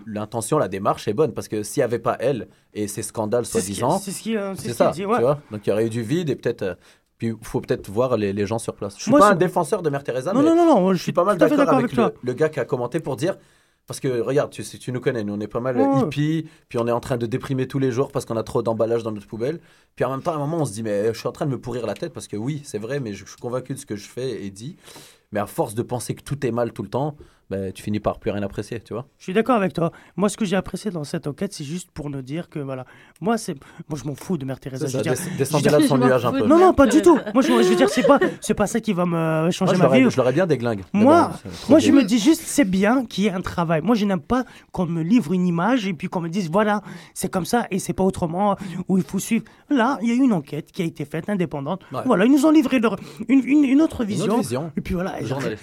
[0.05, 3.45] l'intention, la démarche est bonne parce que s'il n'y avait pas elle et ces scandales
[3.45, 5.19] soi-disant, c'est ce qui, euh, ça, qu'il dit, tu ouais.
[5.19, 5.41] vois.
[5.51, 6.75] Donc il y aurait eu du vide et peut-être, euh,
[7.17, 8.95] puis il faut peut-être voir les, les gens sur place.
[8.97, 10.97] Je suis Moi, pas un défenseur de Mère Teresa, Non, mais non, non, non, je
[10.97, 12.13] je suis pas mal d'accord avec, avec toi.
[12.21, 13.35] le, le gars qui a commenté pour dire.
[13.87, 16.77] Parce que regarde, tu, tu nous connais, nous on est pas mal Ouais, hippies, puis
[16.77, 19.13] on est en train de déprimer tous les jours parce qu'on a trop d'emballage dans
[19.13, 19.61] notre poubelle.
[19.95, 21.45] Puis en même temps, à un moment, on se dit, mais je suis en train
[21.45, 23.73] de me pourrir la tête parce que oui, c'est vrai, mais je, je suis convaincu
[23.75, 24.75] de ce que je fais et dis.
[25.31, 27.15] Mais à force de penser que tout est mal tout le temps,
[27.49, 29.07] ben, tu finis par plus rien apprécier, tu vois.
[29.17, 29.91] Je suis d'accord avec toi.
[30.17, 32.85] Moi, ce que j'ai apprécié dans cette enquête, c'est juste pour nous dire que, voilà,
[33.21, 33.55] moi, c'est,
[33.87, 34.85] moi, je m'en fous de Mère Teresa.
[34.87, 36.45] Je veux dire- descendez là de son nuage un peu.
[36.45, 37.17] Non, non, pas du tout.
[37.33, 39.87] Moi, je, je veux dire, c'est pas, c'est pas ça qui va me changer Moi,
[39.89, 40.09] ma vie.
[40.09, 40.83] je l'aurais bien déglingue.
[40.93, 43.81] Moi, bon, Moi, je me dis juste, c'est bien qu'il y ait un travail.
[43.81, 44.43] Moi, je n'aime pas
[44.73, 46.81] qu'on me livre une image et puis qu'on me dise, voilà,
[47.13, 48.57] c'est comme ça et c'est pas autrement,
[48.89, 49.45] où il faut suivre.
[49.69, 51.81] Là, il y a eu une enquête qui a été faite, indépendante.
[51.93, 52.01] Ouais.
[52.05, 52.97] Voilà, ils nous ont livré leur-
[53.29, 54.25] une, une- une autre Une vision.
[54.33, 54.71] autre vision.
[54.75, 55.15] Et puis voilà,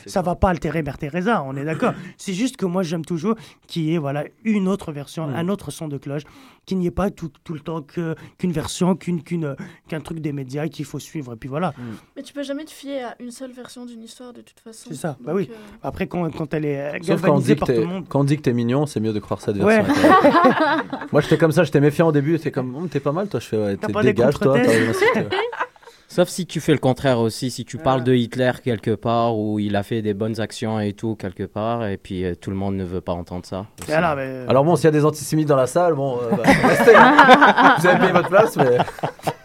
[0.07, 1.74] ça va pas altérer Mère Teresa, on est d'accord.
[2.19, 3.35] c'est juste que moi, j'aime toujours
[3.67, 5.35] qu'il y ait voilà, une autre version, Mm.
[5.37, 6.23] un autre son de cloche,
[6.67, 9.55] qu'il n'y ait pas tout, tout le temps que- qu'une version, qu'une, qu'une,
[9.89, 11.35] qu'un truc des médias qu'il faut suivre.
[11.35, 11.75] Et puis voilà.
[12.17, 14.89] Mais tu peux jamais te fier à une seule version d'une histoire de toute façon.
[14.89, 15.49] C'est ça, bah oui.
[15.51, 18.05] euh, Après, quand, quand elle est galvanisée dit que par tout t'es, le monde.
[18.09, 19.83] quand on dit que t'es mignon, c'est mieux de croire cette Ouais.
[19.83, 20.03] version.
[21.13, 22.39] Moi, j'étais comme ça, j'étais méfiant au début.
[22.39, 23.41] C'est comme, Hum, t'es pas mal, toi.
[23.41, 24.57] Je fais, ouais, T'as t'es pas des dégage, toi.
[26.15, 28.05] Sauf si tu fais le contraire aussi, si tu parles Ah.
[28.05, 31.87] de Hitler quelque part où il a fait des bonnes actions et tout quelque part,
[31.89, 33.67] et puis euh, tout le monde ne veut pas entendre ça.
[33.81, 33.91] aussi.
[33.91, 36.43] Voilà, mais- Alors bon, s'il y a des antisémites dans la salle, bon, euh, bah,
[36.69, 36.95] restez.
[36.95, 37.75] hein.
[37.81, 38.79] Vous avez payé votre place, mais,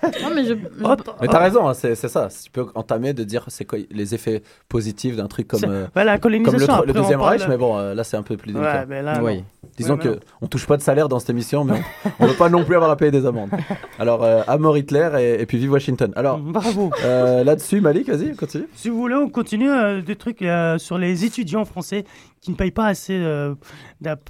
[0.23, 0.53] Non, mais je.
[0.83, 2.29] Hop, mais t'as raison, hein, c'est, c'est ça.
[2.29, 5.87] Si Tu peux entamer de dire c'est quoi les effets positifs d'un truc comme, euh,
[5.93, 6.73] Voilà, la comme le, colonisation.
[6.83, 8.79] tr- le deuxième Reich, mais bon, euh, là c'est un peu plus délicat.
[8.79, 9.37] Ouais, mais là, oui.
[9.37, 9.43] non.
[9.77, 11.81] Disons Ouais, mais que on touche pas de salaire dans cette émission, mais
[12.19, 13.49] on, ne veut pas non plus avoir à payer des amendes.
[13.97, 16.11] Alors, euh, à mort Hitler et, et puis vive Washington.
[16.15, 16.89] Alors, Bravo.
[17.03, 18.67] euh, là-dessus, Malik, vas-y, continue.
[18.73, 22.03] Si vous voulez, on continue euh, des trucs euh, sur les étudiants français
[22.41, 23.13] qui ne payent pas assez.
[23.15, 23.53] euh,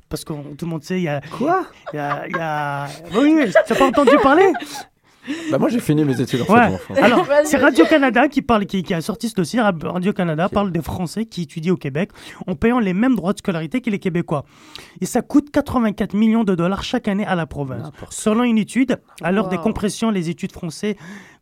[0.10, 1.22] parce que tout le monde sait, il y a.
[1.38, 1.64] Quoi?
[1.94, 4.52] il y a, y a- Oui, n'as pas entendu parler?
[5.52, 6.78] Bah, moi, j'ai fini mes études en Ouais.
[6.78, 6.98] fait.
[7.02, 7.62] Alors, c'est vas-y.
[7.64, 9.60] Radio-Canada qui parle, qui, qui a sorti ce dossier.
[9.62, 12.12] Radio-Canada parle des Français qui étudient au Québec
[12.48, 14.46] en payant les mêmes droits de scolarité que les Québécois.
[15.02, 17.90] Et ça coûte 84 millions de dollars chaque année à la province.
[18.10, 20.96] Selon une étude, à l'heure des compressions, les études français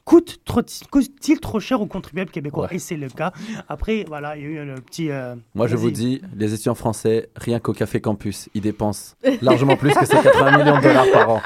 [0.05, 2.67] coûtent trop, coûtent-ils trop cher aux contribuables québécois?
[2.69, 2.75] Ouais.
[2.77, 3.33] Et c'est le cas.
[3.67, 5.09] Après, voilà, il y a eu le petit.
[5.11, 9.75] euh, Moi, je vous dis, les étudiants français, rien qu'au Café Campus, ils dépensent largement
[9.75, 11.41] plus que ces 80 millions de dollars par an.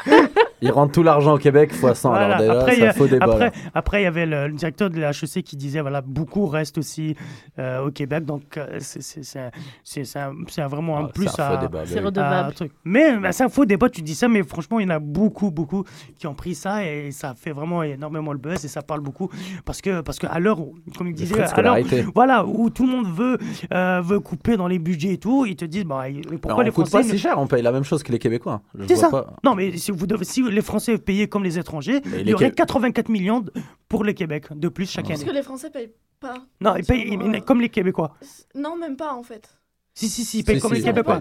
[0.63, 2.09] Ils rendent tout l'argent au Québec fois 100.
[2.09, 2.25] Voilà.
[2.35, 3.49] Alors déjà, Après, il y c'est a- un faux débat.
[3.73, 6.77] après, il y avait le, le directeur de la HEC qui disait voilà, beaucoup restent
[6.77, 7.15] aussi
[7.59, 8.25] euh, au Québec.
[8.25, 9.51] Donc, euh, c'est- c'est c'est un-
[9.83, 11.79] c'est- c'est un- c'est un- vraiment un Ah, plus c'est un à, faux débat.
[11.85, 12.49] C'est redevable.
[12.49, 12.71] à- truc.
[12.83, 14.99] Mais bah, c'est un faux débat, tu dis ça, mais franchement, il y en a
[14.99, 15.83] beaucoup, beaucoup
[16.19, 19.29] qui ont pris ça et ça fait vraiment énormément le buzz et ça parle beaucoup
[19.65, 22.05] parce que, parce que à l'heure, où- comme il disait, à scolarité.
[22.13, 23.37] voilà, où tout le monde veut,
[23.73, 26.03] euh, veut couper dans les budgets et tout, ils te disent bah,
[26.41, 27.09] pourquoi on les coûte Français.
[27.09, 28.61] si cher, on paye la même chose que les Québécois.
[28.77, 29.09] Je C'est ça.
[29.09, 29.33] pas.
[29.43, 32.49] Non, mais si, vous devez- si les Français payaient comme les étrangers, il y aurait
[32.51, 33.43] Qué- 84 millions
[33.87, 35.29] pour le Québec de plus chaque Parce année.
[35.29, 36.35] que les Français payent pas.
[36.59, 38.13] Non, ils payent ils- euh, comme les Québécois.
[38.55, 39.49] Non, même pas en fait.
[39.93, 41.19] Si, si, si, ils payent Si, comme si, les Québécois.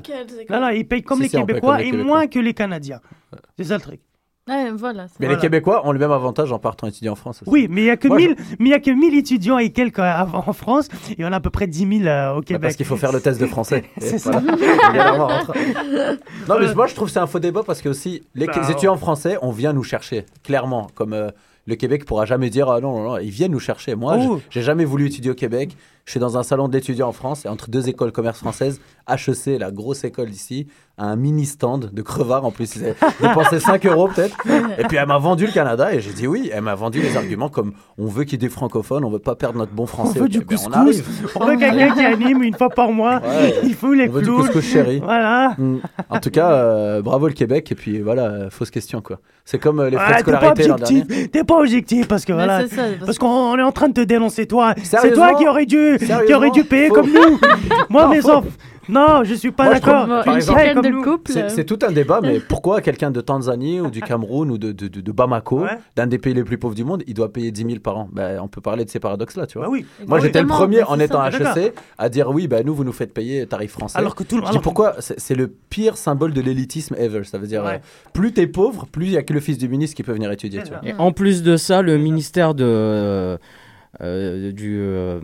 [0.49, 2.07] Non, non, ils payent comme Si, les Québécois comme les et Québécois.
[2.07, 3.01] moins que les Canadiens.
[3.57, 4.01] C'est ça le truc.
[4.49, 5.07] Ouais, voilà.
[5.07, 5.37] c'est- Mais Voilà.
[5.37, 7.43] les Québécois ont le même avantage en partant étudier en France.
[7.43, 7.51] aussi.
[7.51, 9.59] Oui, mais il n'y a, que Moi, 1000 mais il y a que 1000 étudiants
[9.59, 10.89] et quelques en France.
[11.11, 12.63] Et il y en a à peu près 10 000 euh, au Bah, Québec.
[12.63, 13.85] parce qu'il faut faire le test de français.
[13.99, 14.43] C'est ça.
[16.49, 18.53] Non, mais moi je trouve que c'est un faux débat parce que aussi les Bah,
[18.61, 20.89] les étudiants français, on vient nous chercher, clairement.
[20.95, 21.31] Comme euh,
[21.67, 23.95] le Québec pourra jamais dire ah non, non, non, ils viennent nous chercher.
[23.95, 24.39] Moi, Oh.
[24.39, 25.77] je- j'ai jamais voulu étudier au Québec.
[26.07, 29.59] Je suis dans un salon d'étudiants en France et entre deux écoles commerce françaises, HEC,
[29.61, 30.67] la grosse école d'ici,
[30.99, 32.75] un mini stand de crevards en plus.
[32.77, 34.37] Ils dépensé 5 euros peut-être.
[34.79, 36.51] Et puis elle m'a vendu le Canada et j'ai dit oui.
[36.53, 39.19] Elle m'a vendu les arguments comme on veut qu'il y ait des francophones, on veut
[39.21, 40.19] pas perdre notre bon On français.
[40.19, 40.69] veut du Eh ben, couscous.
[40.69, 41.07] on arrive.
[41.37, 43.21] On veut quelqu'un qui anime une fois par mois.
[43.21, 43.55] Ouais.
[43.65, 45.01] Il faut les On veut du couscous chéri.
[45.03, 45.55] Voilà.
[45.59, 45.77] Mm.
[46.09, 47.71] En tout cas, euh, bravo le Québec.
[47.71, 49.21] Et puis voilà, fausse question quoi.
[49.45, 51.01] C'est comme euh, les frais Ouais, de t'es pas scolarité l'an dernier.
[51.03, 51.31] objectif.
[51.33, 52.69] T'es pas objectif parce que voilà.
[52.69, 54.75] ça, parce Parce qu'on on est en train de te dénoncer toi.
[54.83, 56.95] C'est toi qui aurais dû, qui aurait dû payer Faux.
[56.95, 57.39] comme nous.
[57.91, 58.49] Moi, mes enfants.
[58.89, 60.09] Non, je suis pas d'accord.
[61.27, 64.89] C'est tout un débat, mais pourquoi quelqu'un de Tanzanie ou du Cameroun ou de, de,
[64.89, 65.79] de- de Bamako, Ouais.
[65.95, 68.09] d'un des pays les plus pauvres du monde, il doit payer 10 000 par an?
[68.13, 69.67] Ben, On peut parler de ces paradoxes-là, tu vois.
[69.69, 69.87] Bah oui.
[70.09, 71.25] Moi, j'étais le premier en étant.
[71.25, 73.97] HEC à dire oui, bah, nous, vous nous faites payer tarif français.
[73.99, 74.97] Alors que tout le Je dis alors que- pourquoi?
[74.99, 77.23] C'est le pire symbole de l'élitisme ever.
[77.25, 77.75] Ça veut dire, Ouais.
[77.75, 80.13] euh, plus t'es pauvre, plus il y a que le fils du ministre qui peut
[80.13, 80.63] venir étudier.
[80.65, 80.81] Tu vois.
[80.85, 83.39] Et en plus de ça, le ministère de,
[84.03, 85.21] euh, du, euh,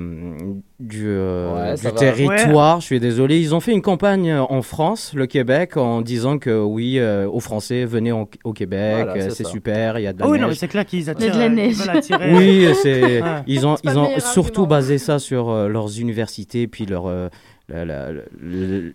[0.81, 4.61] du, euh, Ouais, du territoire, je suis désolé, ils ont fait une campagne euh, en
[4.63, 9.23] France, le Québec, en disant que oui, euh, aux Français, venez en- au Québec, Voilà,
[9.25, 10.59] euh, c'est super, il y a de la oui, non, mais neige.
[10.59, 11.33] c'est clair qu'ils attirent.
[11.35, 11.89] de la ils neige.
[11.89, 13.31] attirer- Oui, c'est Ouais.
[13.47, 14.67] ils ont ils ont surtout argument.
[14.67, 17.29] basé ça sur euh, leurs universités puis leur euh,
[17.69, 18.93] la- la- le-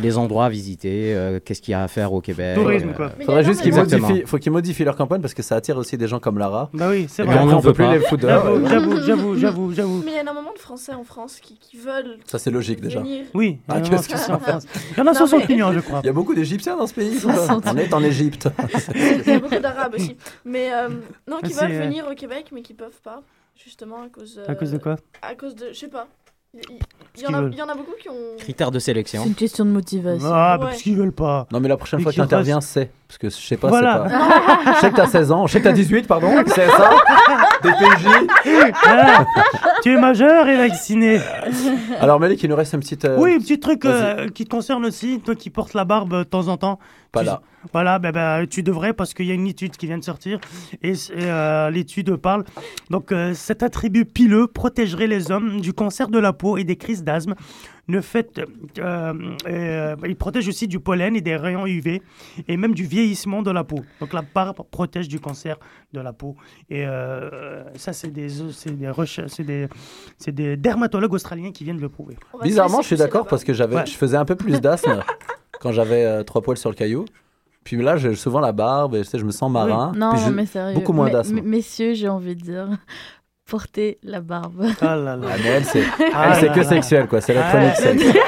[0.00, 2.54] les endroits à visiter, euh, qu'est-ce qu'il y a à faire au Québec.
[2.56, 3.12] Tourisme, euh, quoi.
[3.18, 5.96] Mais Faudrait juste qu'ils modifient, faut qu'ils modifient leur campagne parce que ça attire aussi
[5.96, 6.70] des gens comme Lara.
[6.72, 7.38] Bah oui, c'est Et vrai.
[7.38, 8.66] en on peut veut plus les foutre dehors.
[8.68, 10.02] J'avoue, j'avoue, j'avoue, j'avoue.
[10.04, 12.80] Mais il y a énormément de Français en France qui, qui veulent Ça, c'est logique
[12.80, 13.00] déjà.
[13.00, 13.24] venir.
[13.34, 14.64] Oui, Ah, il y en a qu'est-ce que c'est sont en France.
[14.92, 16.00] Il y en a Non, 60 mais- millions, je crois.
[16.02, 17.18] Il y a beaucoup d'Égyptiens dans ce pays.
[17.66, 18.48] On est en Égypte.
[18.94, 20.16] Il y a beaucoup d'Arabes aussi.
[20.44, 20.88] Mais euh,
[21.28, 23.22] non, qui C'est, veulent euh, venir au Québec, mais qui peuvent pas.
[23.56, 24.40] Justement à cause.
[24.48, 24.96] À cause de euh, quoi?
[25.22, 25.68] À cause de.
[25.72, 26.08] Je sais pas.
[27.16, 27.50] Il y, en a- veulent.
[27.52, 28.14] il y en a beaucoup qui ont.
[28.38, 29.24] Critères de C'est sélection.
[29.24, 30.28] une question de motivation.
[30.32, 30.66] Ah, Ouais.
[30.66, 31.46] parce qu'ils veulent pas.
[31.52, 32.90] Non, mais la prochaine Et fois que tu interviens, c'est.
[33.06, 34.06] Parce que je sais pas, Voilà.
[34.08, 34.16] c'est
[34.64, 34.72] pas.
[34.74, 36.90] Je sais que t'as 16 ans, je sais que t'as 18, pardon, c'est ça.
[37.62, 38.06] DPJ.
[38.84, 39.24] Ah,
[39.82, 41.20] tu es majeur et vacciné.
[42.00, 42.98] Alors, Malik, il nous reste un petit.
[43.04, 46.18] euh, Oui, petit truc euh, qui te concerne aussi, toi qui portes la barbe euh,
[46.20, 46.78] de temps en temps.
[47.14, 47.40] Pas Tu- là.
[47.72, 50.38] Voilà, ben, ben, tu devrais parce qu'il y a une étude qui vient de sortir
[50.82, 52.44] et, c'est, euh, l'étude parle.
[52.90, 56.76] Donc, euh, cet attribut pileux protégerait les hommes du cancer de la peau et des
[56.76, 57.34] crises d'asthme.
[58.02, 58.40] Fait,
[58.78, 59.12] euh,
[59.46, 62.02] euh, il protège aussi du pollen et des rayons UV
[62.48, 63.80] et même du vieillissement de la peau.
[64.00, 65.58] Donc, la barbe protège du cancer
[65.92, 66.34] de la peau.
[66.70, 69.68] Et euh, ça, c'est des, c'est des recherches, c'est des,
[70.18, 72.16] c'est des dermatologues australiens qui viennent de le prouver.
[72.42, 73.86] Bizarrement, je suis d'accord parce que j'avais, Ouais.
[73.86, 75.00] je faisais un peu plus d'asthme
[75.64, 77.06] quand j'avais euh, trois poils sur le caillou.
[77.64, 79.92] Puis là, j'ai souvent la barbe et tu sais, je me sens marin.
[79.96, 80.74] Non, Puis je- mais sérieux.
[80.74, 81.40] beaucoup moins d'asthme.
[81.42, 82.68] Messieurs, j'ai envie de dire,
[83.50, 84.66] portez la barbe.
[84.82, 85.26] Ah là là.
[85.32, 86.64] Ah, mais elle, c'est, Ah elle, c'est là que là.
[86.68, 87.20] sexuel, quoi.
[87.22, 88.18] C'est Ah, électronique sexe.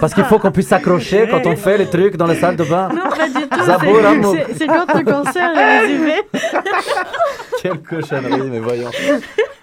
[0.00, 2.64] Parce qu'il faut qu'on puisse s'accrocher quand on fait les trucs dans la salle de
[2.64, 2.88] bain.
[2.88, 3.34] Non, pas du
[4.20, 4.36] tout.
[4.56, 6.14] C'est- quand le cancer est résumé.
[7.62, 8.90] Quelle cochonnerie, mais voyons.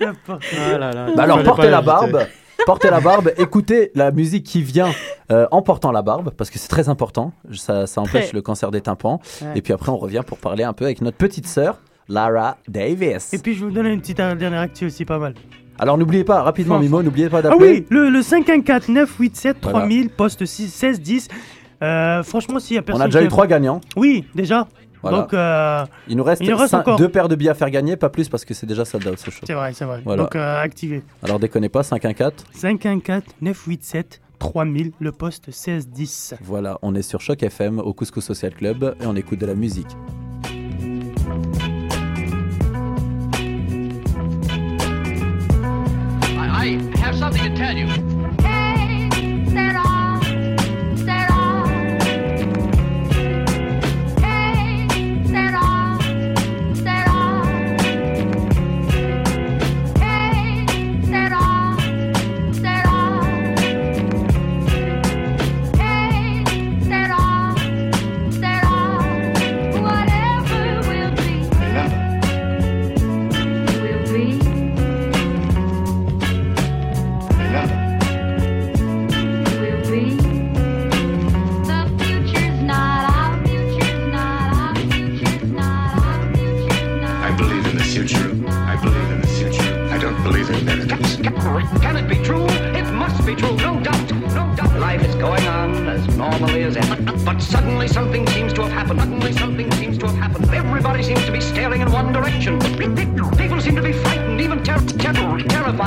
[0.01, 2.25] Ah là là, Bah alors, portez la barbe.
[2.65, 4.89] Portez la barbe, écoutez la musique qui vient
[5.31, 7.33] euh, en portant la barbe, parce que c'est très important.
[7.53, 9.19] Ça, ça empêche le cancer des tympans.
[9.41, 9.47] Ouais.
[9.55, 13.33] Et puis après, on revient pour parler un peu avec notre petite sœur, Lara Davis.
[13.33, 15.33] Et puis, je vais vous donner une petite dernière actu aussi, pas mal.
[15.79, 16.77] Alors, n'oubliez pas, rapidement.
[16.79, 17.69] Mimo, n'oubliez pas Ah d'appeler.
[17.71, 19.79] oui, le, le 514 987 Voilà.
[19.79, 21.27] 3000, poste 6, 16 10.
[21.81, 23.01] Euh, franchement, s'il y a on personne.
[23.03, 23.79] a déjà qui eu trois gagnants.
[23.95, 24.67] Oui, déjà.
[25.01, 25.17] Voilà.
[25.19, 26.97] Donc, euh, Il nous reste, il nous reste cinq- encore.
[26.97, 29.17] deux paires de billets à faire gagner, pas plus parce que c'est déjà sold out
[29.17, 29.45] ce show.
[29.45, 30.01] c'est vrai, c'est vrai.
[30.03, 30.23] Voilà.
[30.23, 31.03] Donc, euh, activez.
[31.23, 32.33] Alors déconnez pas, 514.
[32.53, 36.35] 514 987 3000, le poste 1610.
[36.41, 39.55] Voilà, on est sur Choc FM au Couscous Social Club et on écoute de la
[39.55, 39.87] musique.
[46.37, 47.87] I, I have something to tell you.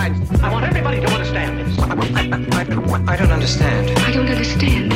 [0.09, 1.79] Ter- I want everybody to understand this.
[1.79, 1.95] I
[3.17, 3.99] don't understand.
[3.99, 4.93] I don't understand.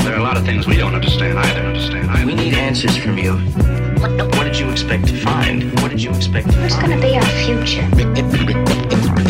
[0.00, 1.38] There are a lot of things we don't understand.
[1.38, 2.10] I don't understand.
[2.10, 3.34] I We need answers from you.
[4.00, 5.78] What, what did you expect to find?
[5.80, 7.86] What did you expect to Who's gonna be our future?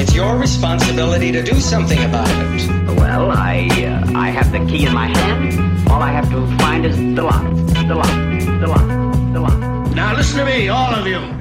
[0.01, 2.97] It's your responsibility to do something about it.
[2.97, 5.89] Well, I uh, I have the key in my hand.
[5.89, 7.43] All I have to find is the lock.
[7.89, 8.61] The lock.
[8.61, 9.33] The lock.
[9.33, 9.95] The lock.
[9.95, 11.40] Now listen to me, all of you.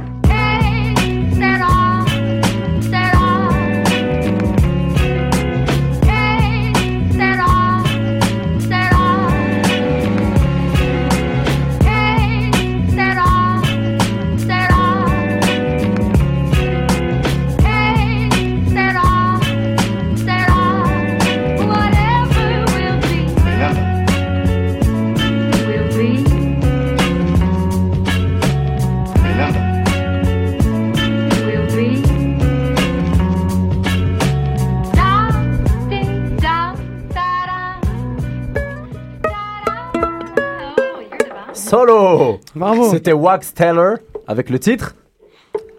[42.56, 42.90] Bravo.
[42.90, 43.98] C'était Wax Taylor
[44.28, 44.96] avec le titre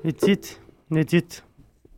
[0.05, 0.51] Les titres.
[0.91, 1.43] Les titres.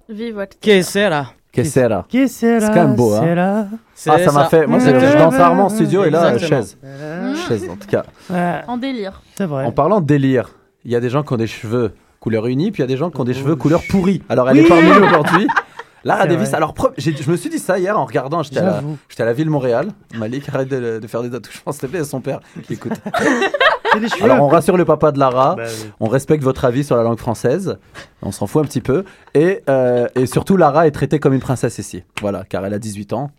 [0.08, 3.68] Vive votre Que sera Que sera Qui sera C'est quand même beau, hein.
[3.94, 4.66] sera Ah, ça m'a fait.
[4.66, 6.60] Moi, c'est- je danse rarement en studio et là, Exactement.
[6.60, 6.78] chaise.
[7.48, 8.04] Chaise, en tout cas.
[8.66, 9.22] En délire.
[9.36, 9.64] c'est vrai.
[9.64, 10.50] En parlant de délire,
[10.84, 12.88] il y a des gens qui ont des cheveux couleur unie, puis il y a
[12.88, 14.22] des gens qui ont des cheveux couleur pourri.
[14.28, 14.64] Alors, elle Oui.
[14.64, 15.46] est parmi nous aujourd'hui.
[16.04, 16.48] Lara C'est Davis.
[16.48, 16.56] vrai.
[16.56, 18.42] Alors, je me suis dit ça hier en regardant.
[18.42, 18.82] J'étais à,
[19.18, 19.88] à la ville Montréal.
[20.18, 21.98] Malik, arrête de, de faire des attouchements, s'il te plaît.
[22.00, 22.92] Il y a son père qui écoute.
[24.22, 25.56] Alors, on rassure le papa de Lara.
[25.56, 25.90] Bah oui.
[26.00, 27.78] On respecte votre avis sur la langue française.
[28.22, 29.04] On s'en fout un petit peu.
[29.34, 32.02] Et, euh, et surtout, Lara est traitée comme une princesse ici.
[32.20, 33.30] Voilà, car elle a 18 ans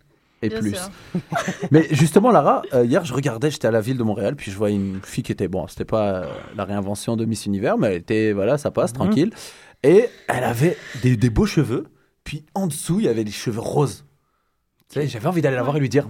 [0.42, 0.76] et Bien plus.
[1.70, 4.56] Mais justement, Lara, euh, hier, je regardais, j'étais à la ville de Montréal, puis je
[4.56, 6.24] voyais une fille qui était, bon, c'était pas euh,
[6.56, 8.96] la réinvention de Miss Univers, mais elle était, voilà, ça passe, Mhm.
[8.96, 9.30] tranquille.
[9.82, 11.86] Et elle avait des, des beaux cheveux,
[12.24, 14.04] puis en dessous, il y avait des cheveux roses.
[14.90, 16.08] Tu sais, J'avais envie d'aller la voir et lui dire,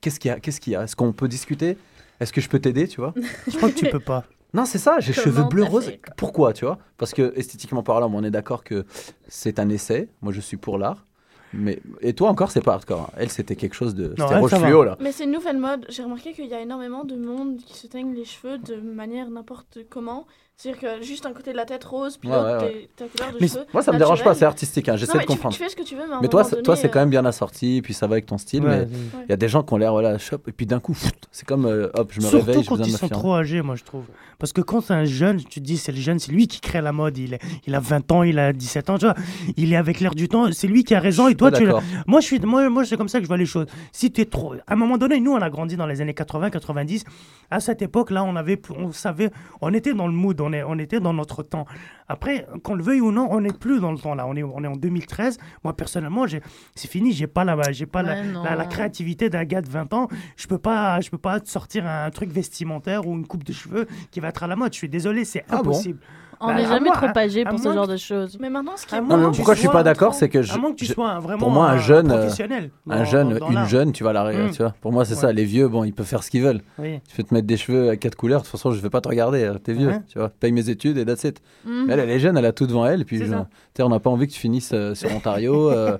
[0.00, 0.82] qu'est-ce qu'il y a Qu'est-ce qu'il y a?
[0.84, 1.76] Est-ce qu'on peut discuter?
[2.20, 3.14] Est-ce que je peux t'aider, tu vois?
[3.48, 4.24] Je crois que tu peux pas.
[4.54, 5.86] Non, c'est ça, j'ai cheveux bleu rose.
[5.86, 6.78] fait Pourquoi, tu vois?
[6.96, 8.84] Parce que esthétiquement parlant, on est d'accord que
[9.26, 10.08] c'est un essai.
[10.22, 11.04] Moi, je suis pour l'art.
[11.52, 13.00] Mais et toi encore, c'est pas hardcore.
[13.00, 13.10] hein.
[13.16, 14.14] Elle, c'était quelque chose de.
[14.16, 14.48] C'était va.
[14.60, 14.96] fluo là.
[15.00, 15.86] Mais c'est une nouvelle mode.
[15.88, 19.28] J'ai remarqué qu'il y a énormément de monde qui se teignent les cheveux de manière
[19.28, 20.26] n'importe comment.
[20.56, 23.04] C'est-à-dire que juste un côté de la tête rose, puis Ouais, l'autre, ouais, t'es- ta
[23.06, 23.64] couleur de Mais cheveux.
[23.72, 24.88] Moi, ça me dérange pas, c'est artistique.
[24.88, 25.52] hein, J'essaie de tu- comprendre.
[25.54, 27.02] Tu, fais ce que tu veux, mais à un mais toi, toi, c'est quand euh,
[27.02, 28.62] même bien assorti, puis ça va avec ton style.
[28.64, 30.78] Ouais, mais il y a des gens qui ont l'air, voilà, shop, et puis d'un
[30.78, 30.96] coup,
[31.32, 33.74] c'est comme, euh, hop, je me Surtout réveille, j'ai quand ils sont trop âgés, moi
[33.74, 34.04] je trouve.
[34.38, 36.60] Parce que quand c'est un jeune, tu te dis c'est le jeune, c'est lui qui
[36.60, 37.18] crée la mode.
[37.18, 39.14] Il, est, il a 20 ans, il a 17 ans, tu vois.
[39.56, 41.66] Il est avec l'air du temps, c'est lui qui a raison et toi tu.
[42.06, 43.66] Moi, je suis, moi, moi c'est comme ça que je vois les choses.
[43.92, 44.54] Si tu es trop.
[44.66, 47.04] À un moment donné, nous on a grandi dans les années 80, 90.
[47.50, 49.30] À cette époque-là, on avait, on savait,
[49.60, 51.64] on était dans le mood, on, est, on était dans notre temps.
[52.08, 54.26] Après, qu'on le veuille ou non, on n'est plus dans le temps là.
[54.26, 55.38] On est, on est en 2013.
[55.64, 56.42] Moi personnellement, j'ai-
[56.74, 57.12] c'est fini.
[57.12, 60.08] J'ai pas la, j'ai pas la, Ouais, la, la créativité d'un gars de 20 ans.
[60.36, 63.52] Je peux pas, je peux pas te sortir un truc vestimentaire ou une coupe de
[63.52, 64.72] cheveux qui va être à la mode.
[64.72, 65.70] Je suis désolé, c'est Ah bon?
[65.70, 65.98] impossible.
[66.40, 68.36] On Bah, n'est jamais trop âgé pour ce genre que- de choses.
[68.40, 70.52] Mais maintenant, ce qui est moins Non, pourquoi je suis pas d'accord, c'est que je,
[70.52, 72.70] que tu sois vraiment pour moi, un un jeune, euh, professionnel.
[72.88, 74.50] un dans- jeune, dans une jeune, tu vas la, Mm.
[74.50, 74.74] tu vois.
[74.80, 75.20] Pour moi, c'est Ouais.
[75.20, 75.32] ça.
[75.32, 76.60] Les vieux, bon, ils peuvent faire ce qu'ils veulent.
[76.78, 77.00] Oui.
[77.08, 78.40] Tu peux te mettre des cheveux à quatre couleurs.
[78.40, 79.42] De toute façon, je vais pas te regarder.
[79.44, 80.28] euh, T'es vieux, tu vois.
[80.28, 81.40] Paye mes études et that's it.
[81.64, 81.90] Mhm.
[81.90, 83.04] Elle, elle est jeune, elle a tout devant elle.
[83.04, 83.46] Puis, genre,
[83.80, 85.70] on n'a pas envie que tu finisses euh, sur Ontario.
[85.70, 85.96] euh,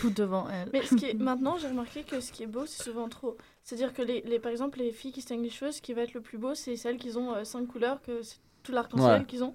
[0.00, 0.68] Tout devant elle.
[0.72, 3.36] Mais ce qui est, maintenant, j'ai remarqué que ce qui est beau, c'est souvent trop.
[3.62, 5.92] C'est-à-dire que, les, les- par exemple, les filles qui se teignent les cheveux, ce qui
[5.94, 8.72] va être le plus beau, c'est celles qui ont euh, cinq couleurs, que c'est tout
[8.72, 9.24] l'arc-en-ciel Ouais.
[9.24, 9.54] qu'ils ont.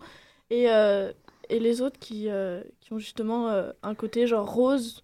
[0.49, 1.11] Et, euh,
[1.49, 5.03] et les autres qui, euh, qui ont justement euh, un côté genre rose,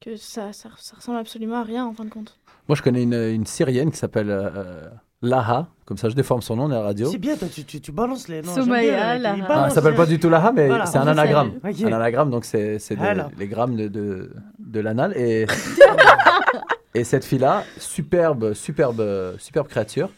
[0.00, 2.36] que ça, ça, ça ressemble absolument à rien en fin de compte.
[2.68, 4.82] Moi, je connais une, une Syrienne qui s'appelle euh,
[5.22, 5.68] Laha.
[5.86, 7.10] Comme ça, je déforme son nom à la radio.
[7.10, 8.54] C'est bien, toi, tu, tu, tu balances les noms.
[8.64, 9.36] Bien, Lara.
[9.36, 11.52] il Non, elle s'appelle euh, pas du tout Laha, mais Voilà, c'est un anagramme.
[11.64, 11.82] Ok.
[11.82, 13.30] Un anagramme, donc c'est c'est des- Alors.
[13.38, 15.12] les grammes de, de, de l'anal.
[15.16, 15.46] Et,
[16.94, 20.08] et cette fille-là, superbe, superbe, superbe créature.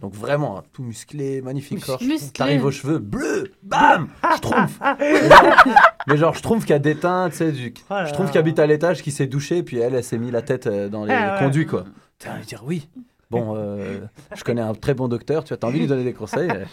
[0.00, 2.00] Donc vraiment, hein, tout musclé, magnifique corps.
[2.34, 4.78] T'arrives aux cheveux, bleu, bam, schtroumpf.
[5.00, 5.64] Mais genre-
[6.06, 7.74] Mais genre, je trouve qu'il y a des teintes, tu sais, du...
[7.90, 8.32] Oh là je trouve là.
[8.32, 10.88] qu'il habite à l'étage, qui s'est douché, puis elle, elle s'est mis la tête euh,
[10.88, 11.84] dans les Ah conduits, quoi.
[12.18, 12.88] T'as envie de dire oui.
[13.30, 13.98] Bon, euh,
[14.34, 16.48] je connais un très bon docteur, tu as envie de lui donner des conseils.
[16.50, 16.64] euh.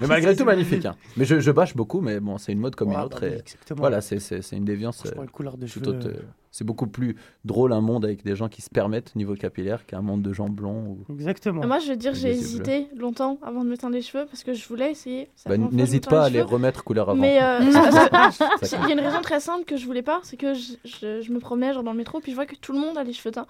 [0.00, 0.84] Mais malgré tout, magnifique.
[0.84, 0.94] hein.
[1.16, 3.20] Mais je, je bâche beaucoup, mais bon, c'est une mode comme Ouais, une autre.
[3.22, 3.42] bah, et
[3.76, 5.02] voilà, c'est- une déviance.
[5.06, 5.88] Euh, couleur de tout cheveux.
[5.88, 6.08] autre,
[6.50, 10.00] c'est beaucoup plus drôle un monde avec des gens qui se permettent niveau capillaire qu'un
[10.02, 10.98] monde de gens blonds.
[11.08, 11.12] Ou...
[11.12, 11.62] Exactement.
[11.62, 12.38] Et Moi, je veux dire, j'ai bleus.
[12.40, 15.30] hésité longtemps avant de me teindre les cheveux parce que je voulais essayer.
[15.46, 17.20] Bah, N'hésite pas à les remettre couleur avant.
[17.20, 17.60] Mais euh,
[18.62, 21.20] il y a une raison très simple que je voulais pas, c'est que je, je-
[21.22, 23.04] je me promenais genre dans le métro, puis je vois que tout le monde a
[23.04, 23.46] les cheveux teints.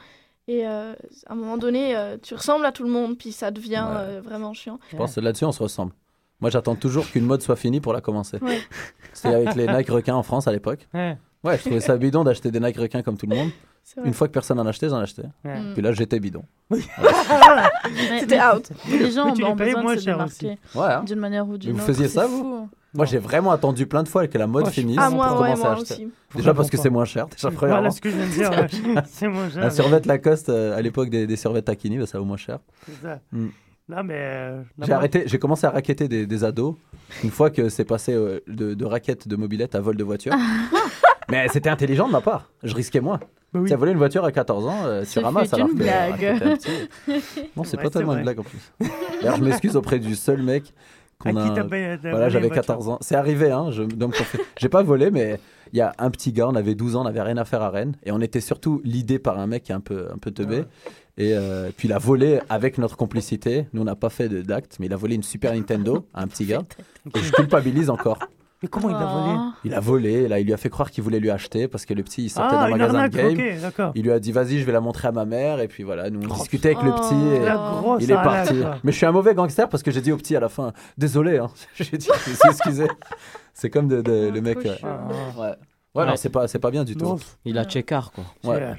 [0.49, 0.95] Et euh,
[1.27, 3.97] à un moment donné, euh, tu ressembles à tout le monde, puis ça devient Ouais.
[3.97, 4.79] euh, vraiment chiant.
[4.91, 5.93] Je pense que là-dessus, on se ressemble.
[6.41, 8.39] Moi, j'attends toujours qu'une mode soit finie pour la commencer.
[8.43, 8.59] Ouais.
[9.13, 10.89] C'était avec les Nike requins en France à l'époque.
[10.95, 11.17] Ouais.
[11.43, 13.51] Ouais, je trouvais ça bidon d'acheter des Nike requins comme tout le monde.
[14.05, 15.23] Une fois que personne en achetait, j'en achetais.
[15.45, 15.57] Ouais.
[15.73, 16.45] Puis là, j'étais bidon.
[18.21, 18.71] C'était out.
[18.89, 20.93] Les gens ont payais besoin moins de se cher démarquer Ouais.
[20.93, 21.03] hein.
[21.05, 21.87] d'une manière ou d'une vous autre.
[21.87, 22.69] faisiez ça, vous fou.
[22.93, 25.29] Moi, j'ai vraiment attendu plein de fois que la mode Moi, finisse Ah, pour ouais,
[25.29, 25.95] commencer à acheter.
[25.95, 26.09] aussi.
[26.35, 27.27] Déjà parce que c'est moins cher.
[27.29, 29.03] Déjà, Voilà ce que je viens de dire.
[29.09, 29.65] C'est mon genre.
[29.65, 32.59] Un survêt Lacoste euh, à l'époque des, des Takini, bah, ça vaut moins cher.
[32.87, 33.21] C'est ça.
[33.33, 33.47] Mm.
[33.89, 34.15] Non, mais.
[34.19, 36.75] euh, J'ai arrêté, j'ai commencé à raqueter des, des ados
[37.25, 40.33] une fois que c'est passé euh, de, de raquettes de mobilette à vol de voiture.
[41.31, 42.51] Mais c'était intelligent de ma part.
[42.63, 43.19] Je risquais moins.
[43.53, 43.69] Bah oui.
[43.69, 46.59] Tu as volé une voiture à 14 ans, euh, tu ramasses alors une que blague.
[47.57, 48.19] Non, c'est Ouais, pas tellement vrai.
[48.19, 48.73] une blague en plus.
[49.21, 50.73] D'ailleurs, je m'excuse auprès du seul mec
[51.19, 51.51] qu'on qui a.
[51.51, 51.63] t'as
[52.11, 52.99] Voilà, j'avais une voiture 14 ans.
[53.01, 53.71] C'est arrivé, hein.
[53.73, 54.23] Je, donc,
[54.59, 55.41] j'ai pas volé, mais
[55.73, 57.63] il y a un petit gars, on avait 12 ans, on n'avait rien à faire
[57.63, 57.97] à Rennes.
[58.05, 60.63] Et on était surtout l'idée par un mec qui est un peu, un peu teubé.
[61.19, 63.67] Et euh, puis il a volé avec notre complicité.
[63.73, 66.23] Nous, on n'a pas fait de- d'acte, mais il a volé une Super Nintendo à
[66.23, 66.63] un petit gars.
[67.17, 68.19] Et je culpabilise encore.
[68.63, 69.51] Mais comment il l'a volé Oh.
[69.65, 71.95] Il a volé, là, il lui a fait croire qu'il voulait lui acheter parce que
[71.95, 73.93] le petit, il sortait Ah, d'un magasin arnaque, de game.
[73.95, 75.61] Il lui a dit, vas-y, je vais la montrer à ma mère.
[75.61, 77.37] Et puis voilà, nous, on Oh, discutait avec le petit.
[77.43, 78.55] et La grosse il est parti.
[78.85, 80.73] Mais je suis un mauvais gangster parce que j'ai dit au petit à la fin,
[80.99, 81.49] désolé, hein.
[81.75, 82.09] j'ai dit,
[82.45, 82.87] excusé.
[83.55, 84.59] C'est comme de, de- Ah, le mec.
[84.61, 85.55] trop euh, ouais.
[85.95, 86.17] Ouais, non, Ouais.
[86.17, 87.19] c'est pas, c'est pas bien du tout.
[87.45, 88.25] Il a checkard, quoi.
[88.43, 88.75] c'est- Ouais.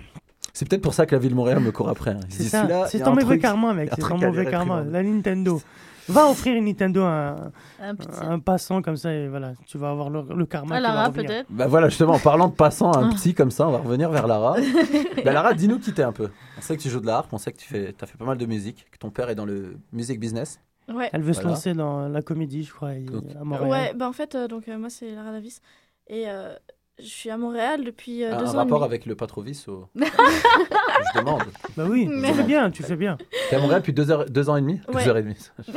[0.53, 2.11] C'est peut-être pour ça que la ville de Montréal me court après.
[2.11, 2.19] hein.
[2.29, 2.67] C'est ça.
[2.87, 3.89] C'est ton mauvais karma, mec.
[3.95, 4.83] C'est ton mauvais karma.
[4.83, 5.61] La Nintendo.
[6.09, 7.51] Va offrir une Nintendo à un,
[7.89, 8.09] Un petit.
[8.19, 10.75] à un passant comme ça et voilà, tu vas avoir le, le karma.
[10.75, 11.47] Va Lara, peut-être.
[11.49, 13.13] Bah voilà, justement, en parlant de passant à un Ah.
[13.13, 14.55] petit comme ça, on va revenir vers Lara.
[15.25, 16.29] bah Lara, dis-nous qui t'es un peu.
[16.57, 18.17] On sait que tu joues de la harpe, on sait que tu fais, as fait
[18.17, 20.59] pas mal de musique, que ton père est dans le music business.
[20.91, 21.09] Ouais.
[21.13, 23.69] Elle veut se lancer dans la comédie, je crois, Donc- à Montréal.
[23.69, 25.61] Ouais, bah en fait, euh, donc euh, moi c'est Lara Davis.
[26.07, 26.53] Et euh,
[27.01, 28.53] je suis à Montréal depuis euh, un deux un ans.
[28.53, 28.85] et rapport demi.
[28.89, 29.87] avec le Patrovis ou...
[29.95, 31.43] Je demande.
[31.75, 33.17] Bah oui, tu Mais- fais bien, tu fais bien.
[33.49, 34.79] T'es à Montréal depuis deux, heures, deux ans et demi?
[34.87, 35.03] Ouais.
[35.03, 35.35] Deux heures et demie.
[35.67, 35.73] deux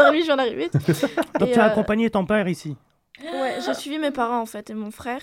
[0.00, 0.68] ans et demi, je viens d'arriver.
[1.40, 2.76] Donc Et, tu as euh, accompagné ton père ici?
[3.22, 5.20] Ouais, j'ai suivi mes parents en fait et mon frère.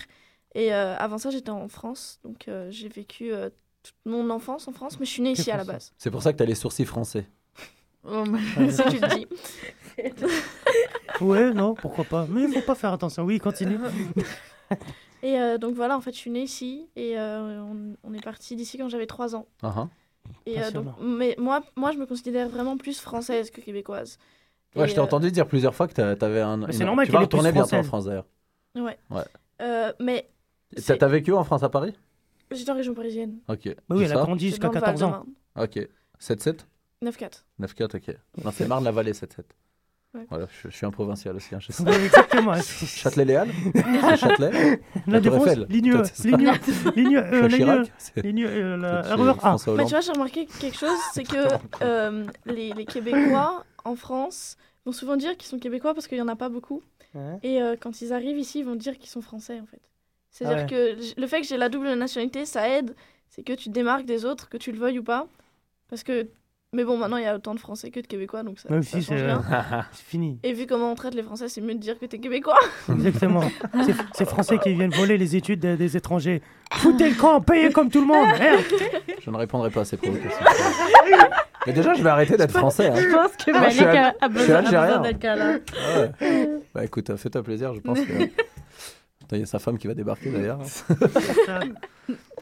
[0.54, 2.18] Et euh, avant ça, j'étais en France.
[2.24, 3.50] Donc euh, j'ai vécu euh,
[3.82, 5.92] toute mon enfance en France, mais je suis née ici à la base.
[5.98, 7.26] C'est pour ça que t'as les sourcils français.
[8.08, 8.24] Oh,
[8.70, 9.26] si tu le dis.
[11.20, 12.26] Ouais, non, pourquoi pas.
[12.30, 13.24] Mais il faut pas faire attention.
[13.24, 13.78] Oui, continue.
[15.26, 18.22] Et euh, donc voilà, en fait, je suis née ici et euh, on, on est
[18.22, 19.46] parti d'ici quand j'avais 3 ans.
[19.62, 19.88] Ah, ah.
[20.44, 24.18] Et euh, donc, mais moi, moi, je me considère vraiment plus française que québécoise.
[24.76, 26.58] Ouais, Et, je t'ai euh, entendu dire plusieurs fois que t'a- t'avais un.
[26.58, 27.82] Mais c'est une- normal qu'elle est bientôt en.
[27.82, 28.26] France d'ailleurs.
[28.76, 28.96] Ouais.
[29.10, 29.24] Ouais.
[29.62, 30.28] Euh, mais
[30.84, 31.94] T'as vécu en France à Paris?
[32.50, 33.38] J'étais en région parisienne.
[33.48, 33.68] Ok.
[33.88, 35.24] Bah oui, elle a grandi jusqu'à dans le 14 ans.
[35.58, 35.78] Ok.
[36.20, 36.66] 7-7
[37.02, 37.44] 9-4.
[37.60, 38.16] 9-4, ok.
[38.44, 39.44] Non, c'est Marne-la-Vallée, 7-7.
[40.14, 40.26] Ouais.
[40.30, 41.54] Voilà, je, je suis un provincial aussi.
[41.54, 41.82] Hein, je sais.
[41.82, 42.54] Ouais, exactement.
[42.86, 45.92] Châtelet-Léal C'est Châtelet La défense, ligne,
[46.24, 46.42] ligne,
[46.94, 47.20] ligne,
[47.52, 47.82] ligne, A.
[49.76, 51.46] Mais tu vois, j'ai remarqué quelque chose, c'est que
[51.82, 56.22] euh, les, les Québécois en France vont souvent dire qu'ils sont Québécois parce qu'il n'y
[56.22, 56.82] en a pas beaucoup.
[57.14, 57.38] Ouais.
[57.42, 59.80] Et euh, quand ils arrivent ici, ils vont dire qu'ils sont Français en fait.
[60.30, 60.96] C'est-à-dire Ah ouais.
[60.96, 62.94] que le fait que j'ai la double nationalité, ça aide.
[63.28, 65.26] C'est que tu te démarques des autres, que tu le veuilles ou pas.
[65.88, 66.28] Parce que.
[66.72, 68.82] Mais bon, maintenant il y a autant de Français que de Québécois, donc ça, Même
[68.82, 69.42] ça si change c'est rien.
[69.92, 70.38] c'est fini.
[70.42, 72.58] Et vu comment on traite les Français, c'est mieux de dire que t'es Québécois.
[72.90, 73.42] Exactement.
[73.84, 76.42] C'est- C'est Français qui viennent voler les études des, des étrangers.
[76.72, 78.26] Foutez le camp, payez comme tout le monde.
[78.38, 78.62] Merde.
[79.24, 80.44] Je ne répondrai pas à ces provocations.
[81.66, 82.92] Mais déjà, je vais arrêter d'être français.
[82.94, 83.12] Je Hein.
[83.12, 85.58] pense que Moi, je Malik a, a je besoin, besoin d'être câlin.
[85.72, 86.48] Ah ouais.
[86.74, 88.12] Bah écoute, fais-toi plaisir, je pense que.
[88.12, 90.60] Attends, il y a sa femme qui va débarquer d'ailleurs.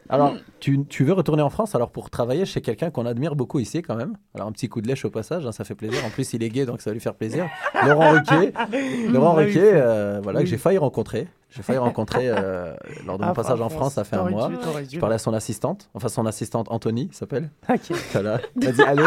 [0.08, 3.58] Alors, tu, tu veux retourner en France alors pour travailler chez quelqu'un qu'on admire beaucoup
[3.58, 4.16] ici quand même?
[4.34, 6.04] Alors un petit coup de lèche au passage, hein, ça fait plaisir.
[6.04, 7.46] En plus, il est gay, donc ça va lui faire plaisir.
[7.86, 8.52] Laurent Ruquier,
[9.08, 9.44] Laurent Ah oui.
[9.46, 11.28] Ruquier, euh, voilà que j'ai failli rencontrer.
[11.50, 12.74] J'ai failli rencontrer euh,
[13.06, 14.50] lors de mon Ah, passage en France, ça fait un mois.
[14.90, 17.50] Je parlais à son assistante, enfin son assistante Anthony s'appelle.
[17.68, 17.96] Ok.
[18.12, 18.40] Voilà.
[18.60, 19.04] Elle m'a dit allô?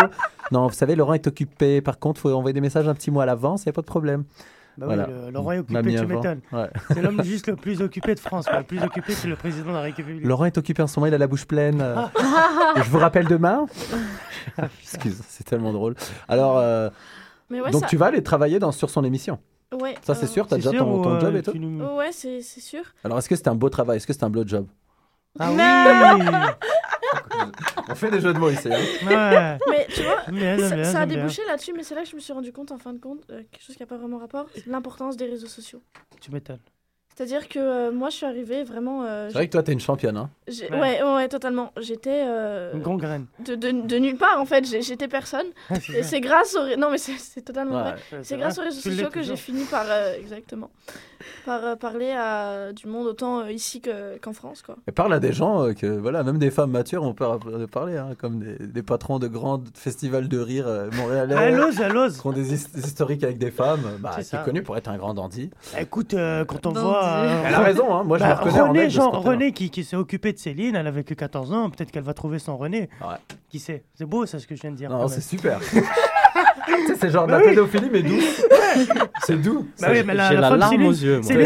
[0.51, 1.81] Non, vous savez, Laurent est occupé.
[1.81, 3.81] Par contre, faut envoyer des messages un petit mois à l'avance, il n'y a pas
[3.81, 4.23] de problème.
[4.77, 6.41] Bah oui, le, le roi est occupé, tu m'étonnes.
[6.51, 6.69] Ouais.
[6.89, 8.59] C'est l'homme juste le plus occupé de France, quoi.
[8.59, 10.23] le plus occupé que le président de la République.
[10.23, 11.81] Laurent est occupé en ce moment, il a la bouche pleine.
[11.81, 12.73] euh, Ah.
[12.75, 13.65] je vous rappelle demain.
[14.81, 15.95] Excuse, c'est tellement drôle.
[16.27, 16.89] Alors, euh,
[17.49, 19.39] Mais ouais, donc ça- tu vas aller travailler dans, sur son émission.
[19.81, 22.11] Ouais, Ça, c'est euh, sûr, t'as C'est déjà sûr ton, job et tout nous- Ouais,
[22.11, 22.81] c'est c'est sûr.
[23.03, 23.97] Alors, est-ce que c'est un beau travail?
[23.97, 24.67] Est-ce que c'est un blowjob?
[25.39, 26.21] Ah oui
[27.89, 28.67] On fait des jeux de mots ici.
[28.71, 28.77] hein.
[29.05, 29.57] Ouais.
[29.69, 32.15] Mais tu vois, bien, ça, bien, ça a débouché là-dessus, mais c'est là que je
[32.15, 34.17] me suis rendu compte, en fin de compte, euh, quelque chose qui n'a pas vraiment
[34.17, 35.81] rapport, c'est l'importance des réseaux sociaux.
[36.19, 36.59] Tu m'étonnes.
[37.17, 39.01] C'est-à-dire que euh, moi, je suis arrivée vraiment.
[39.03, 40.17] euh, C'est vrai que toi, t'es une championne.
[40.17, 40.29] Hein.
[40.47, 40.69] Ouais.
[40.71, 41.01] ouais.
[41.01, 41.71] ouais, ouais, totalement.
[41.81, 43.25] J'étais euh, Une gangrène.
[43.43, 44.63] de, de, de nulle part, en fait.
[44.65, 45.47] J'étais personne.
[45.71, 46.09] Ah, c'est Et ça.
[46.09, 46.77] c'est grâce aux.
[46.77, 47.93] Non, mais c'est c'est totalement Ouais.
[48.11, 48.19] vrai.
[48.21, 49.85] C'est grâce aux réseaux sociaux que j'ai fini par.
[49.89, 50.69] euh, exactement.
[51.47, 54.75] Par euh, parler à du monde autant euh, ici que- qu'en France, quoi.
[54.87, 57.65] Et parle à des gens euh, que, voilà, même des femmes matures ont peur de
[57.65, 61.35] parler, hein, comme des, des patrons de grands festivals de rire euh, montréalais.
[61.39, 62.21] Elle ose, elle ose.
[62.21, 64.97] qui ont des his- des historiques avec des femmes, bah, C'est connu pour être un
[64.97, 65.49] grand dandy.
[65.79, 66.87] Écoute, euh, quand on Dandy.
[67.07, 69.19] Euh, Elle a raison, hein, moi je bah, me reconnais en René, de ce côté-là.
[69.19, 72.13] René qui, qui s'est occupé de Céline, elle avait que 14 ans, peut-être qu'elle va
[72.13, 72.89] trouver son René.
[73.01, 73.15] Ouais.
[73.49, 73.83] Qui sait?
[73.95, 74.89] C'est beau, ça, ce que je viens de dire.
[74.89, 75.59] Non, c'est super.
[76.67, 78.19] Tu sais, c'est genre de la pédophilie, mais doux.
[79.23, 79.67] C'est doux.
[79.81, 81.23] Bah oui, mais la, J'ai la la femme larme aux yeux, moi.
[81.23, 81.45] C'est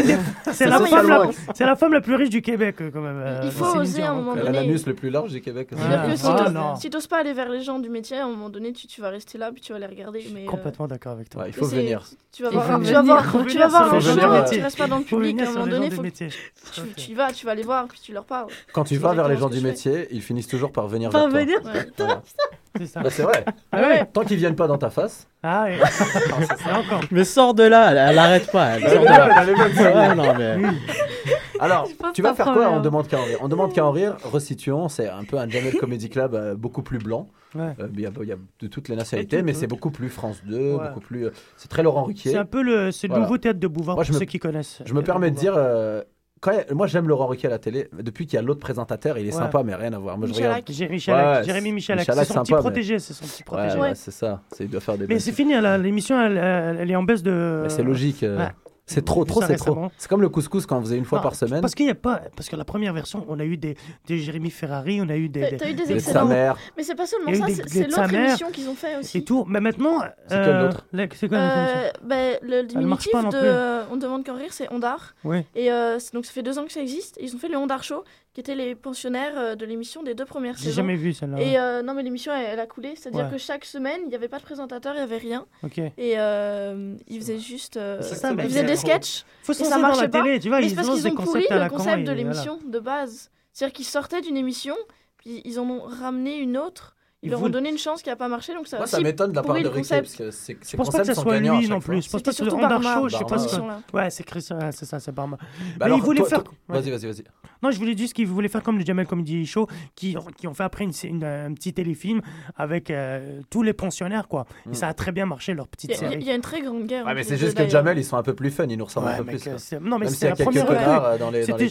[0.52, 3.00] C'est la, ça, femme la- c'est la femme la plus riche du Québec, euh, quand
[3.00, 3.16] même.
[3.24, 4.66] euh, Il faut Céline oser à un donc, moment euh, Elle a donné.
[4.66, 5.68] l'anus le plus large du Québec.
[5.72, 5.80] aussi.
[5.80, 6.76] C'est-à-dire Ah, que si ah, t'oses- non.
[6.76, 9.00] si t'oses pas aller vers les gens du métier, à un moment donné, tu, tu
[9.00, 10.26] vas rester là, puis tu vas les regarder.
[10.34, 11.42] Mais, euh, Complètement d'accord avec toi.
[11.42, 12.04] Ouais, il faut c'est- venir.
[12.32, 13.04] Tu vas Il voir, faut tu vas venir.
[13.04, 14.98] voir, Faut tu venir vas voir sur les les gens, gens, tu restes pas dans
[14.98, 15.36] le Faut public.
[15.36, 16.28] venir À un sur moment les gens donné, du faut que métier.
[16.28, 18.48] tu, tu y vas, tu vas les voir, puis tu leur parles.
[18.72, 21.30] Quand tu vas vers les gens du métier, ils finissent toujours par venir vers toi.
[21.32, 21.46] Ouais.
[22.78, 23.00] C'est ça.
[23.02, 23.44] Bah, c'est vrai.
[23.70, 24.06] Ah ouais.
[24.12, 25.28] Tant qu'ils viennent pas dans ta face.
[25.42, 25.76] Ah ouais.
[26.68, 27.00] Et encore.
[27.10, 28.76] Mais sors de là, elle, elle arrête pas.
[28.76, 30.08] Elle sort de là.
[30.08, 30.56] Ouais, non, mais...
[31.60, 32.70] Alors, tu vas faire quoi.
[32.70, 33.38] On demande qu'à en rire.
[33.40, 34.16] On demande qu'à en rire.
[34.24, 37.28] Resituons, c'est un peu un Jamel Comedy Club euh, beaucoup plus blanc.
[37.54, 37.74] Ouais.
[37.78, 39.60] Euh, Il y, a- il y a de toutes les nationalités, tout, mais tout.
[39.60, 40.88] c'est beaucoup plus France 2, Ouais.
[40.88, 41.26] beaucoup plus.
[41.26, 42.30] euh, C'est très Laurent Ruquier.
[42.32, 43.24] C'est un peu le, c'est le Voilà.
[43.26, 44.80] nouveau théâtre de Bouvard Moi, pour me- ceux qui connaissent.
[44.84, 46.02] Je me permets de dire, euh,
[46.42, 47.88] quand il moi j'aime Laurent Ruquier à la télé.
[47.98, 49.32] Depuis qu'il y a l'autre présentateur, il est Ouais.
[49.32, 50.18] sympa, mais rien à voir.
[50.18, 50.50] Moi je Michalak.
[50.68, 50.72] regarde.
[50.72, 53.38] Jérémy Michalak, Ouais, Jérémy c'est- Michalak, Michalak, c'est son petit mais- protégé, c'est son petit
[53.42, 53.78] Ouais, protégé.
[53.78, 54.42] ouais, c'est ça.
[54.60, 55.06] Il doit faire des.
[55.06, 57.60] Mais c'est fini, l'émission, elle, elle- elle est en baisse de.
[57.62, 58.22] Mais c'est logique.
[58.24, 58.48] euh, ouais.
[58.92, 59.88] C'est trop, trop, c'est trop.
[59.98, 61.60] C'est comme le couscous quand on faisait une fois Non, par semaine.
[61.60, 63.76] Parce qu'il y a pas, parce que la première version, on a eu des,
[64.06, 66.26] des Jérémy Ferrari, on a eu des, T'as des- eu des Et de sa excellents.
[66.26, 66.56] mère.
[66.76, 69.18] Mais c'est pas seulement ça, des- c'est des l'autre émission qu'ils ont fait aussi.
[69.18, 69.44] et tout.
[69.48, 74.24] Mais maintenant, C'est quelle la- C'est quoi Euh, ben, le diminutif de euh, On demande
[74.24, 75.14] qu'en rire, c'est Ondar.
[75.24, 75.38] Oui.
[75.54, 77.18] Et euh, c'est- donc ça fait deux ans que ça existe.
[77.20, 78.04] Ils ont fait le Ondar Show,
[78.34, 80.76] qui étaient les pensionnaires euh, de l'émission des deux premières J'ai saisons.
[80.76, 81.40] jamais vu celle-là.
[81.40, 82.94] Et euh, non, mais l'émission, elle, elle a coulé.
[82.96, 83.30] C'est-à-dire Ouais.
[83.32, 85.44] que chaque semaine, il n'y avait pas de présentateur, il n'y avait rien.
[85.62, 85.78] Ok.
[85.78, 87.76] Et euh, ils faisaient juste.
[87.76, 89.24] euh, C'est ça, mais ils faisaient des sketchs.
[89.42, 90.22] Faut se lancer dans la pas.
[90.22, 92.14] télé, tu vois, Mais ils c'est parce qu'ils des ont pourri le concept de voilà.
[92.14, 93.30] l'émission de base.
[93.52, 94.76] C'est-à-dire qu'ils sortaient d'une émission,
[95.18, 96.96] puis ils en ont ramené une autre.
[97.24, 99.30] Ils leur ont donné une chance qui n'a pas marché, donc ça Moi, ça m'étonne
[99.30, 100.02] de la part de concept.
[100.06, 101.94] parce que c'est- Je pense pas que sont soit lui non fois.
[101.94, 102.02] plus.
[102.02, 102.30] Je pense C'était pas
[102.78, 103.48] que Show, je sais pas ce ouais.
[103.48, 103.54] que.
[103.54, 103.80] émission-là.
[103.94, 105.38] Ouais, c'est Chris, ouais, c'est ça, c'est Barma.
[105.78, 106.42] Bah Mais ils voulaient faire.
[106.68, 107.22] Vas-y, vas-y, vas-y.
[107.62, 110.54] Non, je voulais juste qu'ils voulaient faire comme le Jamel Comedy Show, qui, qui ont
[110.54, 112.22] fait après une, une- un petit téléfilm
[112.56, 114.46] avec euh, tous les pensionnaires, quoi.
[114.66, 114.72] Mm.
[114.72, 116.24] Et ça a très bien marché, leur petite a- il série.
[116.24, 117.06] y a une très grande guerre.
[117.06, 117.68] Ouais, mais c'est juste que.
[117.68, 119.44] Jamel, ils sont un peu plus fun, ils nous ressemblent Ouais, un peu plus.
[119.80, 121.68] non, mais c'est la première euh, dans les- euh, Mais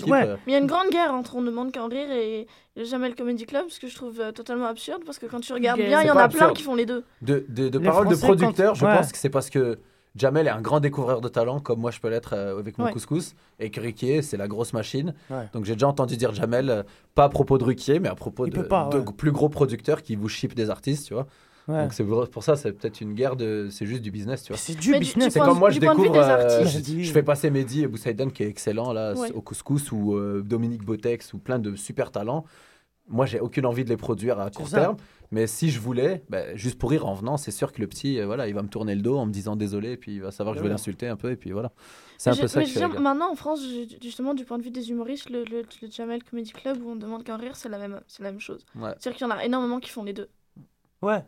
[0.47, 3.45] il y a une grande guerre entre On demande qu'en rire et le Jamel Comedy
[3.45, 6.07] Club, ce que je trouve euh, totalement absurde, parce que quand tu regardes bien, il
[6.07, 7.03] y en a plein qui font les deux.
[7.22, 8.95] De, de, de Les paroles de producteurs, quand- je ouais.
[8.95, 9.80] pense que c'est parce que
[10.15, 12.86] Jamel est un grand découvreur de talent, comme moi je peux l'être euh, avec mon
[12.86, 12.91] Ouais.
[12.93, 15.13] couscous, et que Ruquier, c'est la grosse machine.
[15.30, 15.49] Ouais.
[15.53, 16.84] Donc j'ai déjà entendu dire Jamel, euh,
[17.15, 19.05] pas à propos de Ruquier, mais à propos Il de, pas, de ouais.
[19.17, 21.28] plus gros producteurs qui vous ship des artistes, tu vois.
[21.68, 21.84] Ouais.
[21.84, 23.68] Donc c'est pour ça, c'est peut-être une guerre de.
[23.72, 24.57] C'est juste du business, tu vois.
[24.57, 25.34] C'est du Mais business.
[25.34, 26.12] C'est comme moi, je de découvre.
[26.12, 26.86] des euh, artistes.
[26.97, 29.32] je, je fais passer Mehdi Boussaïdan qui est excellent là Ouais.
[29.34, 32.45] au couscous ou euh, Dominique Botex ou plein de super talents.
[33.07, 34.80] Moi, j'ai aucune envie de les produire à court ça.
[34.80, 34.97] terme.
[35.32, 38.20] Mais si je voulais, bah, juste pour rire en venant, c'est sûr que le petit,
[38.20, 40.32] euh, voilà, il va me tourner le dos en me disant désolé, puis il va
[40.32, 41.72] savoir que je vais l'insulter un peu, et puis voilà.
[42.18, 44.64] C'est un peu ça mais que je Maintenant, en France, ju- justement, du point de
[44.64, 47.70] vue des humoristes, le, le, le Jamel Comedy Club où on demande qu'en rire, c'est
[47.70, 48.66] la même, c'est la même chose.
[48.76, 48.91] Ouais.
[48.99, 50.30] C'est-à-dire qu'il y en a énormément qui font les deux.
[51.01, 51.24] Ouais.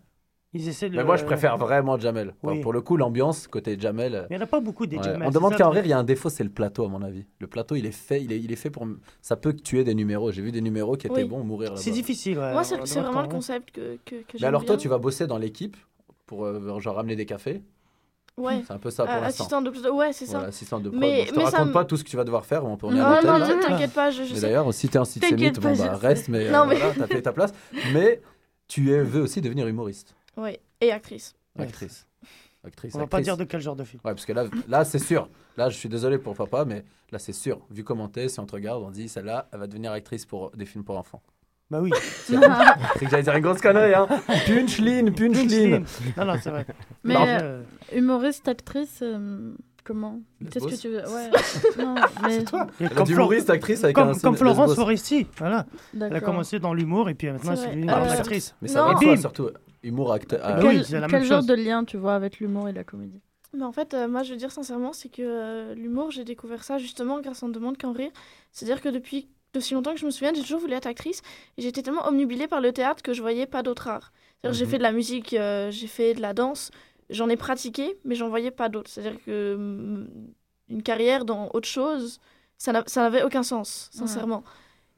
[0.55, 0.95] Ils essaient de.
[0.95, 2.35] Mais moi, je préfère vraiment Jamel.
[2.43, 2.61] Oui.
[2.61, 4.13] Pour le coup, l'ambiance, côté Jamel.
[4.15, 5.03] euh, Il n'y en a pas beaucoup des ouais.
[5.03, 5.87] Jamel, On c'est demande ça, qu'à en le rire, truc.
[5.87, 7.25] il y a un défaut, c'est le plateau, à mon avis.
[7.39, 8.87] Le plateau, il est fait, il est, il est fait pour.
[9.21, 10.31] Ça peut tuer des numéros.
[10.31, 11.27] J'ai vu des numéros qui étaient Oui.
[11.27, 11.81] bons mourir là-bas.
[11.81, 12.37] C'est difficile.
[12.37, 12.53] ouais.
[12.53, 14.65] Moi, c'est On c'est demande vraiment quand le concept que, que, que Mais j'aime alors,
[14.65, 14.81] toi, bien.
[14.81, 15.75] tu vas bosser dans l'équipe
[16.27, 17.61] pour euh, genre ramener des cafés?
[18.37, 18.63] Ouais.
[18.65, 19.43] C'est un peu ça pour Euh, l'instant.
[19.43, 19.85] assistante de prod.
[19.93, 20.33] Ouais, c'est ça.
[20.33, 20.99] Voilà, assistante de prod.
[21.01, 22.45] Mais- Bon, je te mais ça raconte me- pas tout ce que tu vas devoir
[22.45, 22.65] faire.
[22.65, 23.47] On peut, on est Non, non, là.
[23.47, 24.41] t'in- t'inquiète pas, je, je Mais sais.
[24.47, 26.93] d'ailleurs, si t'es antisémite, T'inquiète bon, pas, bah, je reste, mais, Non, euh, mais- voilà,
[26.97, 27.53] t'as fait ta place.
[27.93, 28.21] Mais
[28.67, 31.35] tu es- veux aussi devenir humoriste, Ouais, et actrice.
[31.57, 32.07] actrice.
[32.65, 33.99] Actrice, On va pas dire de quel genre de film.
[34.05, 35.27] Ouais, parce que là, là c'est sûr.
[35.57, 37.59] Là, je suis désolé pour papa, mais là, c'est sûr.
[37.69, 40.49] Vu comment t'es, si on te regarde, on dit celle-là, elle va devenir actrice pour
[40.51, 41.21] des films pour enfants.
[41.69, 41.91] Bah oui.
[42.25, 42.35] C'est
[43.05, 44.07] que j'allais dire une grosse connerie, hein.
[44.45, 45.85] Punchline, punchline.
[46.17, 46.65] Non, non, c'est vrai.
[47.03, 47.63] Mais Non, euh,
[47.93, 49.53] humoriste, actrice, euh,
[49.83, 50.19] comment
[50.51, 51.31] Qu'est-ce que tu veux Ouais.
[51.79, 52.43] non, mais...
[52.79, 54.75] Elle a comme, humoriste, actrice avec comme, un comme Florence.
[54.75, 55.65] Foresti, voilà.
[55.99, 58.55] Elle a commencé dans l'humour et puis maintenant C'est c'est une Euh, actrice.
[58.61, 58.93] Mais ça Non.
[58.93, 59.49] va surtout.
[59.83, 60.39] Humour, acteur.
[60.41, 61.47] Bah Quel, oui, c'est la quel même genre chose.
[61.47, 63.21] de lien tu vois avec l'humour et la comédie?
[63.55, 66.63] Mais en fait, euh, moi, je veux dire sincèrement, c'est que euh, l'humour, j'ai découvert
[66.63, 68.11] ça justement grâce à On ne demande qu'en rire.
[68.51, 71.21] C'est-à-dire que depuis aussi longtemps que je me souviens, j'ai toujours voulu être actrice.
[71.57, 74.11] Et j'étais tellement omnubilée par le théâtre que je voyais pas d'autre art.
[74.41, 74.71] C'est-à-dire que J'ai Mhm.
[74.71, 76.71] fait de la musique, euh, j'ai fait de la danse,
[77.11, 78.89] j'en ai pratiqué, mais j'en voyais pas d'autres.
[78.89, 80.07] C'est-à-dire que mm,
[80.69, 82.19] une carrière dans autre chose,
[82.57, 84.43] ça n'avait aucun sens, sincèrement.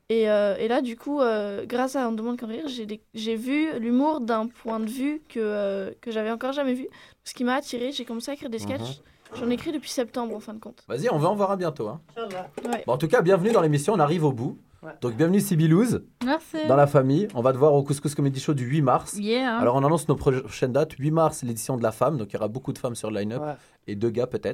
[0.10, 3.80] Et, euh, et là, du coup, euh, grâce à On demande qu'en rire, j'ai vu
[3.80, 6.88] l'humour d'un point de vue que, euh, que j'avais encore jamais vu.
[7.24, 9.02] Ce qui m'a attiré, j'ai commencé à écrire des sketchs.
[9.40, 10.84] J'en écris depuis septembre, en fin de compte.
[10.88, 11.88] Vas-y, on va en voir un bientôt.
[11.88, 12.00] Hein.
[12.18, 12.84] Ouais.
[12.86, 13.94] Bon, en tout cas, bienvenue dans l'émission.
[13.94, 14.60] On arrive au bout.
[14.84, 14.92] Ouais.
[15.02, 16.58] Donc, bienvenue Sibylouz Merci.
[16.68, 17.28] dans la famille.
[17.34, 19.16] On va te voir au Couscous Comedy Show du 8 mars.
[19.18, 19.58] Yeah.
[19.58, 20.94] Alors, on annonce nos prochaines dates.
[20.94, 22.18] 8 mars, l'édition de la femme.
[22.18, 23.54] Donc, il y aura beaucoup de femmes sur le line-up Ouais.
[23.88, 24.54] et deux gars peut-être.